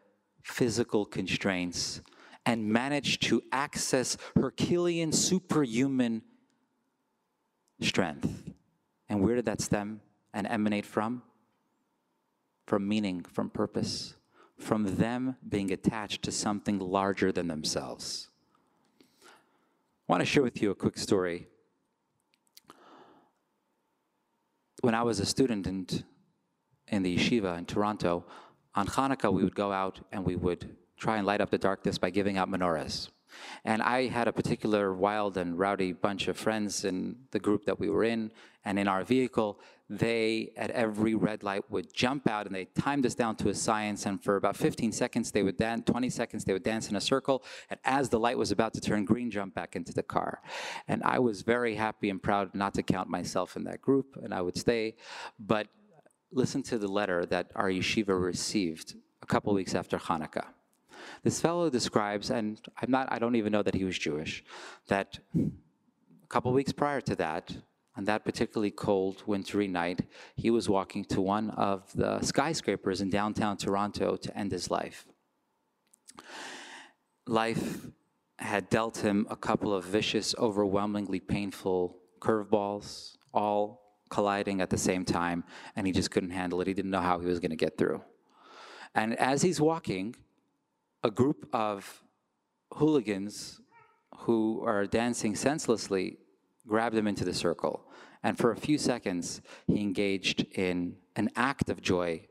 physical 0.43 1.03
constraints 1.03 2.01
and 2.45 2.71
managed 2.71 3.23
to 3.23 3.41
access 3.51 4.17
Herculean 4.35 5.11
superhuman 5.11 6.21
strength. 7.81 8.43
And 9.09 9.21
where 9.21 9.35
did 9.35 9.45
that 9.45 9.61
stem 9.61 10.01
and 10.33 10.47
emanate 10.47 10.85
from? 10.85 11.21
from 12.67 12.87
meaning, 12.87 13.23
from 13.23 13.49
purpose, 13.49 14.15
from 14.59 14.97
them 14.97 15.37
being 15.47 15.71
attached 15.71 16.21
to 16.23 16.31
something 16.31 16.77
larger 16.77 17.31
than 17.31 17.47
themselves. 17.47 18.29
I 19.23 20.11
want 20.11 20.21
to 20.21 20.25
share 20.25 20.43
with 20.43 20.61
you 20.61 20.71
a 20.71 20.75
quick 20.75 20.97
story. 20.97 21.47
When 24.81 24.93
I 24.93 25.03
was 25.03 25.19
a 25.19 25.25
student 25.25 25.65
in, 25.65 25.87
in 26.89 27.03
the 27.03 27.17
yeshiva 27.17 27.57
in 27.57 27.65
Toronto, 27.65 28.25
on 28.75 28.87
Hanukkah 28.87 29.33
we 29.33 29.43
would 29.43 29.55
go 29.55 29.71
out 29.71 30.01
and 30.11 30.25
we 30.25 30.35
would 30.35 30.75
try 30.97 31.17
and 31.17 31.25
light 31.25 31.41
up 31.41 31.49
the 31.49 31.57
darkness 31.57 31.97
by 31.97 32.09
giving 32.09 32.37
out 32.37 32.49
menorahs. 32.49 33.09
And 33.63 33.81
I 33.81 34.07
had 34.07 34.27
a 34.27 34.33
particular 34.33 34.93
wild 34.93 35.37
and 35.37 35.57
rowdy 35.57 35.93
bunch 35.93 36.27
of 36.27 36.37
friends 36.37 36.85
in 36.85 37.15
the 37.31 37.39
group 37.39 37.65
that 37.65 37.79
we 37.79 37.89
were 37.89 38.03
in, 38.03 38.31
and 38.65 38.77
in 38.77 38.87
our 38.87 39.03
vehicle, 39.03 39.59
they, 39.89 40.51
at 40.57 40.69
every 40.71 41.15
red 41.15 41.43
light, 41.43 41.63
would 41.71 41.93
jump 41.93 42.27
out 42.27 42.45
and 42.45 42.53
they 42.53 42.65
timed 42.65 43.05
us 43.05 43.15
down 43.15 43.35
to 43.37 43.49
a 43.49 43.53
science. 43.53 44.05
And 44.05 44.21
for 44.21 44.35
about 44.35 44.57
15 44.57 44.91
seconds, 44.91 45.31
they 45.31 45.43
would 45.43 45.57
dance, 45.57 45.83
20 45.85 46.09
seconds, 46.09 46.43
they 46.43 46.53
would 46.53 46.63
dance 46.63 46.89
in 46.89 46.97
a 46.97 47.01
circle. 47.01 47.43
And 47.69 47.79
as 47.85 48.09
the 48.09 48.19
light 48.19 48.37
was 48.37 48.51
about 48.51 48.73
to 48.73 48.81
turn 48.81 49.05
green, 49.05 49.31
jump 49.31 49.55
back 49.55 49.75
into 49.75 49.93
the 49.93 50.03
car. 50.03 50.41
And 50.87 51.01
I 51.03 51.19
was 51.19 51.41
very 51.41 51.75
happy 51.75 52.09
and 52.09 52.21
proud 52.21 52.53
not 52.53 52.73
to 52.73 52.83
count 52.83 53.09
myself 53.09 53.55
in 53.55 53.63
that 53.63 53.81
group, 53.81 54.17
and 54.21 54.33
I 54.33 54.41
would 54.41 54.57
stay. 54.57 54.95
But 55.39 55.67
listen 56.31 56.61
to 56.63 56.77
the 56.77 56.89
letter 56.89 57.25
that 57.27 57.51
our 57.55 57.69
yeshiva 57.69 58.21
received 58.21 58.95
a 59.21 59.25
couple 59.25 59.53
weeks 59.53 59.73
after 59.73 59.97
Hanukkah. 59.97 60.47
This 61.23 61.41
fellow 61.41 61.69
describes, 61.69 62.29
and 62.29 62.59
I'm 62.81 62.91
not, 62.91 63.07
I 63.11 63.19
don't 63.19 63.35
even 63.35 63.51
know 63.51 63.63
that 63.63 63.75
he 63.75 63.83
was 63.83 63.97
Jewish, 63.97 64.43
that 64.87 65.19
a 65.35 66.27
couple 66.29 66.51
weeks 66.53 66.71
prior 66.71 67.01
to 67.01 67.15
that, 67.15 67.55
on 67.95 68.05
that 68.05 68.23
particularly 68.23 68.71
cold, 68.71 69.23
wintry 69.25 69.67
night, 69.67 70.01
he 70.35 70.51
was 70.51 70.69
walking 70.69 71.03
to 71.05 71.19
one 71.19 71.49
of 71.51 71.91
the 71.93 72.21
skyscrapers 72.21 73.01
in 73.01 73.09
downtown 73.09 73.57
Toronto 73.57 74.15
to 74.15 74.37
end 74.37 74.51
his 74.51 74.69
life. 74.69 75.07
Life 77.25 77.87
had 78.37 78.69
dealt 78.69 78.97
him 78.97 79.25
a 79.31 79.35
couple 79.35 79.73
of 79.73 79.83
vicious, 79.83 80.35
overwhelmingly 80.37 81.19
painful 81.19 81.97
curveballs, 82.19 83.17
all 83.33 83.81
colliding 84.09 84.61
at 84.61 84.69
the 84.69 84.77
same 84.77 85.03
time, 85.03 85.43
and 85.75 85.87
he 85.87 85.91
just 85.91 86.11
couldn't 86.11 86.29
handle 86.29 86.61
it. 86.61 86.67
He 86.67 86.73
didn't 86.73 86.91
know 86.91 87.01
how 87.01 87.19
he 87.19 87.25
was 87.25 87.39
going 87.39 87.49
to 87.49 87.57
get 87.57 87.77
through. 87.77 88.01
And 88.93 89.17
as 89.19 89.41
he's 89.41 89.59
walking, 89.59 90.15
a 91.07 91.11
group 91.11 91.47
of 91.53 92.03
hooligans 92.73 93.61
who 94.19 94.61
are 94.65 94.85
dancing 94.85 95.35
senselessly 95.35 96.17
grabbed 96.67 96.95
him 96.95 97.07
into 97.07 97.23
the 97.23 97.33
circle. 97.33 97.89
And 98.23 98.37
for 98.37 98.51
a 98.51 98.57
few 98.57 98.77
seconds, 98.77 99.41
he 99.67 99.79
engaged 99.79 100.45
in 100.57 100.97
an 101.15 101.29
act 101.37 101.69
of 101.69 101.81
joy 101.81 102.27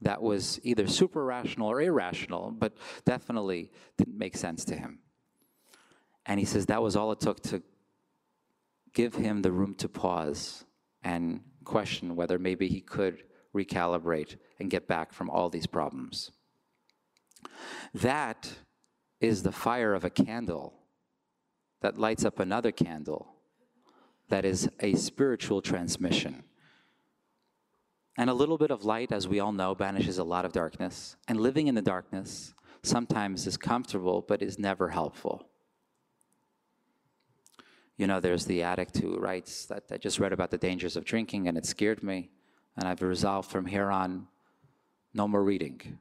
that 0.00 0.22
was 0.22 0.58
either 0.62 0.86
super 0.86 1.22
rational 1.22 1.68
or 1.68 1.82
irrational, 1.82 2.50
but 2.50 2.72
definitely 3.04 3.70
didn't 3.98 4.16
make 4.16 4.36
sense 4.38 4.64
to 4.64 4.74
him. 4.74 5.00
And 6.24 6.40
he 6.40 6.46
says 6.46 6.66
that 6.66 6.82
was 6.82 6.96
all 6.96 7.12
it 7.12 7.20
took 7.20 7.42
to 7.44 7.62
give 8.94 9.14
him 9.16 9.42
the 9.42 9.52
room 9.52 9.74
to 9.74 9.88
pause 9.88 10.64
and 11.02 11.40
question 11.64 12.16
whether 12.16 12.38
maybe 12.38 12.68
he 12.68 12.80
could 12.80 13.24
recalibrate 13.54 14.36
and 14.58 14.70
get 14.70 14.88
back 14.88 15.12
from 15.12 15.28
all 15.28 15.50
these 15.50 15.66
problems. 15.66 16.30
That 17.94 18.52
is 19.20 19.42
the 19.42 19.52
fire 19.52 19.94
of 19.94 20.04
a 20.04 20.10
candle 20.10 20.74
that 21.80 21.98
lights 21.98 22.24
up 22.24 22.38
another 22.38 22.72
candle 22.72 23.28
that 24.28 24.44
is 24.44 24.68
a 24.80 24.94
spiritual 24.94 25.62
transmission. 25.62 26.42
And 28.18 28.30
a 28.30 28.34
little 28.34 28.58
bit 28.58 28.70
of 28.70 28.84
light, 28.84 29.12
as 29.12 29.28
we 29.28 29.40
all 29.40 29.52
know, 29.52 29.74
banishes 29.74 30.18
a 30.18 30.24
lot 30.24 30.44
of 30.44 30.52
darkness. 30.52 31.16
And 31.28 31.40
living 31.40 31.68
in 31.68 31.74
the 31.74 31.82
darkness 31.82 32.54
sometimes 32.82 33.46
is 33.46 33.56
comfortable, 33.56 34.24
but 34.26 34.42
is 34.42 34.58
never 34.58 34.88
helpful. 34.88 35.48
You 37.98 38.06
know, 38.06 38.20
there's 38.20 38.44
the 38.44 38.62
addict 38.62 38.98
who 38.98 39.18
writes 39.18 39.66
that 39.66 39.84
I 39.90 39.96
just 39.96 40.18
read 40.18 40.32
about 40.32 40.50
the 40.50 40.58
dangers 40.58 40.96
of 40.96 41.04
drinking 41.04 41.48
and 41.48 41.56
it 41.56 41.66
scared 41.66 42.02
me. 42.02 42.30
And 42.76 42.86
I've 42.86 43.02
resolved 43.02 43.50
from 43.50 43.66
here 43.66 43.90
on 43.90 44.28
no 45.14 45.26
more 45.26 45.42
reading. 45.42 45.98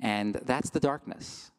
And 0.00 0.34
that's 0.44 0.70
the 0.70 0.80
darkness. 0.80 1.50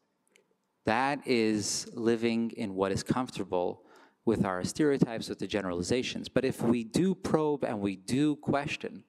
That 0.84 1.26
is 1.26 1.88
living 1.94 2.52
in 2.52 2.74
what 2.74 2.92
is 2.92 3.02
comfortable 3.02 3.82
with 4.24 4.44
our 4.44 4.64
stereotypes, 4.64 5.28
with 5.28 5.38
the 5.38 5.46
generalizations. 5.46 6.28
But 6.28 6.44
if 6.44 6.62
we 6.62 6.84
do 6.84 7.14
probe 7.14 7.64
and 7.64 7.80
we 7.80 7.96
do 7.96 8.36
question, 8.36 9.04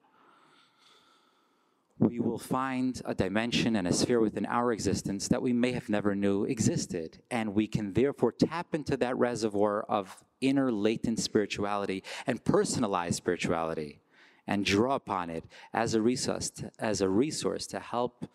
we 1.98 2.20
will 2.20 2.38
find 2.38 3.02
a 3.04 3.14
dimension 3.14 3.74
and 3.76 3.88
a 3.88 3.92
sphere 3.92 4.20
within 4.20 4.46
our 4.46 4.72
existence 4.72 5.26
that 5.28 5.42
we 5.42 5.52
may 5.52 5.72
have 5.72 5.88
never 5.88 6.14
knew 6.14 6.44
existed. 6.44 7.20
And 7.30 7.54
we 7.54 7.66
can 7.66 7.92
therefore 7.92 8.32
tap 8.32 8.74
into 8.74 8.96
that 8.98 9.18
reservoir 9.18 9.82
of 9.82 10.16
inner 10.40 10.70
latent 10.70 11.18
spirituality 11.18 12.04
and 12.26 12.44
personalized 12.44 13.16
spirituality 13.16 14.00
and 14.46 14.64
draw 14.64 14.94
upon 14.94 15.28
it 15.28 15.44
as 15.74 15.94
a 15.94 16.00
resource 16.00 16.50
to, 16.50 16.70
as 16.78 17.00
a 17.00 17.08
resource 17.08 17.66
to 17.66 17.80
help 17.80 18.26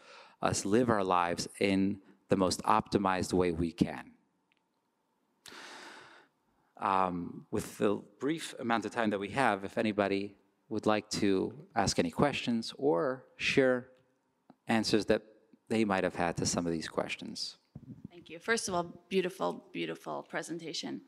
us 0.43 0.65
live 0.65 0.89
our 0.89 1.03
lives 1.03 1.47
in 1.59 1.99
the 2.29 2.35
most 2.35 2.61
optimized 2.63 3.33
way 3.33 3.51
we 3.51 3.71
can. 3.71 4.11
Um, 6.77 7.45
with 7.49 7.77
the 7.77 8.01
brief 8.19 8.53
amount 8.59 8.85
of 8.85 8.91
time 8.91 9.09
that 9.11 9.19
we 9.19 9.29
have, 9.29 9.63
if 9.63 9.77
anybody 9.77 10.35
would 10.67 10.85
like 10.85 11.09
to 11.11 11.53
ask 11.75 11.97
any 11.97 12.11
questions 12.11 12.73
or 12.77 13.23
share 13.37 13.87
answers 14.67 15.05
that 15.05 15.21
they 15.69 15.85
might 15.85 16.03
have 16.03 16.15
had 16.15 16.35
to 16.37 16.45
some 16.45 16.65
of 16.65 16.73
these 16.73 16.87
questions. 16.87 17.57
Thank 18.09 18.29
you. 18.29 18.39
First 18.39 18.67
of 18.67 18.73
all, 18.73 19.03
beautiful, 19.09 19.65
beautiful 19.71 20.23
presentation. 20.23 21.01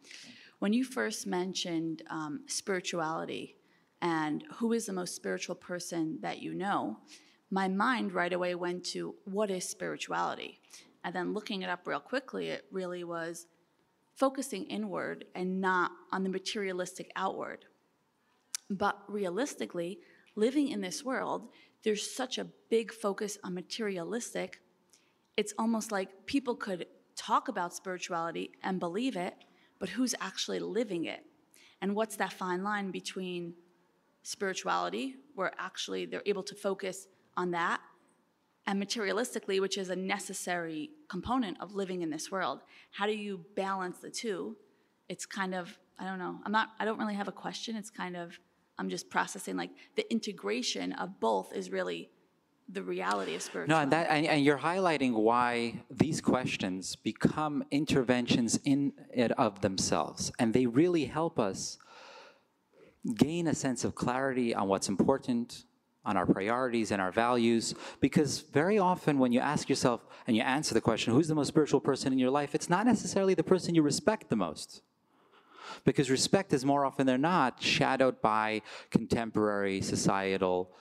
When 0.60 0.72
you 0.72 0.84
first 0.86 1.28
mentioned 1.28 2.04
um, 2.10 2.42
spirituality 2.48 3.58
and 4.02 4.44
who 4.56 4.72
is 4.72 4.86
the 4.86 4.94
most 4.94 5.16
spiritual 5.16 5.56
person 5.56 6.20
that 6.22 6.42
you 6.42 6.54
know, 6.54 6.98
my 7.52 7.68
mind 7.68 8.14
right 8.14 8.34
away 8.34 8.56
went 8.56 8.84
to 8.86 9.16
what 9.26 9.52
is 9.52 9.68
spirituality? 9.68 10.60
And 11.04 11.14
then 11.14 11.34
looking 11.34 11.62
it 11.62 11.70
up 11.70 11.88
real 11.88 12.00
quickly, 12.00 12.50
it 12.50 12.66
really 12.72 13.04
was 13.04 13.46
focusing 14.16 14.64
inward 14.66 15.26
and 15.36 15.62
not 15.62 15.92
on 16.12 16.24
the 16.24 16.30
materialistic 16.30 17.12
outward. 17.16 17.66
But 18.70 18.98
realistically, 19.08 20.00
living 20.36 20.70
in 20.70 20.82
this 20.82 21.04
world, 21.04 21.50
there's 21.84 22.16
such 22.16 22.38
a 22.38 22.48
big 22.70 22.92
focus 22.92 23.38
on 23.44 23.54
materialistic. 23.54 24.62
It's 25.38 25.54
almost 25.60 25.92
like 25.92 26.26
people 26.26 26.56
could 26.56 26.88
talk 27.16 27.48
about 27.48 27.76
spirituality 27.76 28.52
and 28.64 28.80
believe 28.80 29.16
it, 29.16 29.36
but 29.80 29.90
who's 29.90 30.16
actually 30.20 30.60
living 30.60 31.06
it? 31.06 31.24
And 31.82 31.96
what's 31.96 32.16
that 32.16 32.34
fine 32.34 32.64
line 32.64 32.90
between 32.90 33.54
spirituality, 34.24 35.18
where 35.36 35.52
actually 35.60 36.08
they're 36.08 36.24
able 36.26 36.42
to 36.44 36.56
focus 36.56 37.08
on 37.38 37.52
that, 37.52 37.82
and 38.68 38.82
materialistically, 38.82 39.62
which 39.62 39.78
is 39.78 39.90
a 39.90 39.96
necessary 39.96 40.90
component 41.08 41.62
of 41.62 41.76
living 41.76 42.02
in 42.02 42.10
this 42.10 42.32
world. 42.32 42.62
How 42.92 43.06
do 43.06 43.14
you 43.14 43.46
balance 43.56 44.00
the 44.00 44.10
two? 44.10 44.58
It's 45.08 45.26
kind 45.26 45.54
of, 45.54 45.78
I 46.00 46.06
don't 46.06 46.20
know, 46.20 46.40
I'm 46.46 46.52
not, 46.52 46.70
I 46.80 46.86
don't 46.86 46.98
really 46.98 47.14
have 47.14 47.28
a 47.28 47.32
question. 47.32 47.76
It's 47.76 47.92
kind 47.92 48.18
of, 48.18 48.40
I'm 48.80 48.90
just 48.90 49.10
processing 49.10 49.56
like 49.56 49.70
the 49.96 50.12
integration 50.12 50.94
of 50.94 51.20
both 51.20 51.54
is 51.54 51.70
really 51.70 52.10
the 52.68 52.82
reality 52.82 53.36
of 53.36 53.44
spirituality. 53.44 53.72
No, 53.72 53.84
and, 53.84 53.92
that, 53.92 54.10
and, 54.10 54.26
and 54.26 54.44
you're 54.44 54.58
highlighting 54.58 55.14
why 55.14 55.84
these 55.92 56.20
questions 56.20 56.96
become 56.96 57.64
interventions 57.70 58.60
in 58.64 58.94
it 59.14 59.32
of 59.34 59.62
themselves. 59.62 60.32
And 60.40 60.52
they 60.54 60.66
really 60.66 61.06
help 61.06 61.38
us 61.38 61.78
gain 63.16 63.46
a 63.46 63.54
sense 63.54 63.84
of 63.84 63.94
clarity 63.94 64.56
on 64.56 64.68
what's 64.68 64.90
important, 64.90 65.66
on 66.06 66.18
our 66.18 66.26
priorities 66.26 66.92
and 66.92 67.02
our 67.02 67.12
values. 67.12 67.74
Because 68.00 68.42
very 68.42 68.78
often, 68.78 69.20
when 69.20 69.32
you 69.32 69.40
ask 69.40 69.70
yourself 69.70 70.06
and 70.28 70.36
you 70.36 70.44
answer 70.44 70.74
the 70.74 70.82
question, 70.82 71.14
who's 71.14 71.28
the 71.28 71.36
most 71.36 71.48
spiritual 71.48 71.80
person 71.80 72.14
in 72.14 72.20
your 72.20 72.30
life, 72.30 72.56
it's 72.56 72.70
not 72.70 72.86
necessarily 72.86 73.34
the 73.34 73.44
person 73.44 73.76
you 73.76 73.82
respect 73.82 74.30
the 74.30 74.36
most. 74.36 74.82
Because 75.84 76.10
respect 76.10 76.54
is 76.54 76.64
more 76.64 76.86
often 76.86 77.08
than 77.08 77.22
not 77.22 77.62
shadowed 77.62 78.22
by 78.22 78.62
contemporary 78.92 79.82
societal 79.82 80.72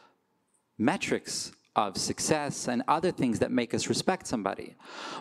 metrics 0.79 1.53
of 1.77 1.97
success 1.97 2.69
and 2.69 2.83
other 2.87 3.11
things 3.11 3.41
that 3.41 3.51
make 3.51 3.75
us 3.75 3.89
respect 3.89 4.27
somebody. 4.27 4.77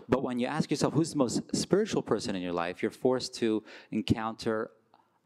But 0.08 0.22
when 0.22 0.38
you 0.38 0.46
ask 0.46 0.70
yourself 0.70 0.94
who's 0.94 1.12
the 1.12 1.18
most 1.18 1.56
spiritual 1.56 2.04
person 2.04 2.36
in 2.36 2.42
your 2.42 2.54
life, 2.54 2.82
you're 2.82 2.92
forced 2.92 3.34
to 3.36 3.64
encounter 3.92 4.70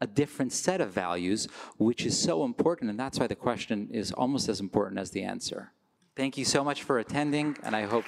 a 0.00 0.06
different 0.06 0.52
set 0.52 0.80
of 0.80 0.90
values, 0.90 1.48
which 1.76 2.04
is 2.06 2.18
so 2.18 2.44
important. 2.44 2.90
And 2.90 2.98
that's 2.98 3.18
why 3.18 3.26
the 3.26 3.34
question 3.34 3.88
is 3.90 4.12
almost 4.12 4.48
as 4.48 4.60
important 4.60 5.00
as 5.00 5.10
the 5.10 5.22
answer. 5.22 5.72
Thank 6.16 6.36
you 6.36 6.44
so 6.44 6.64
much 6.64 6.82
for 6.82 6.98
attending, 6.98 7.56
and 7.62 7.76
I 7.76 7.82
hope 7.82 8.04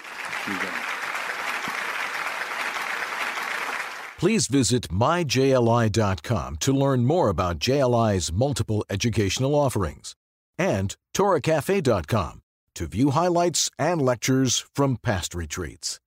you 0.47 0.55
get. 0.55 0.73
Please 4.19 4.49
visit 4.49 4.89
myjli.com 4.91 6.57
to 6.57 6.73
learn 6.73 7.07
more 7.07 7.31
about 7.31 7.59
JLI's 7.59 8.33
multiple 8.33 8.85
educational 8.91 9.55
offerings 9.55 10.15
and 10.59 10.95
torahcafe.com 11.15 12.43
to 12.75 12.87
view 12.87 13.11
highlights 13.11 13.71
and 13.79 14.03
lectures 14.03 14.67
from 14.75 14.99
past 14.99 15.35
retreats. 15.35 16.01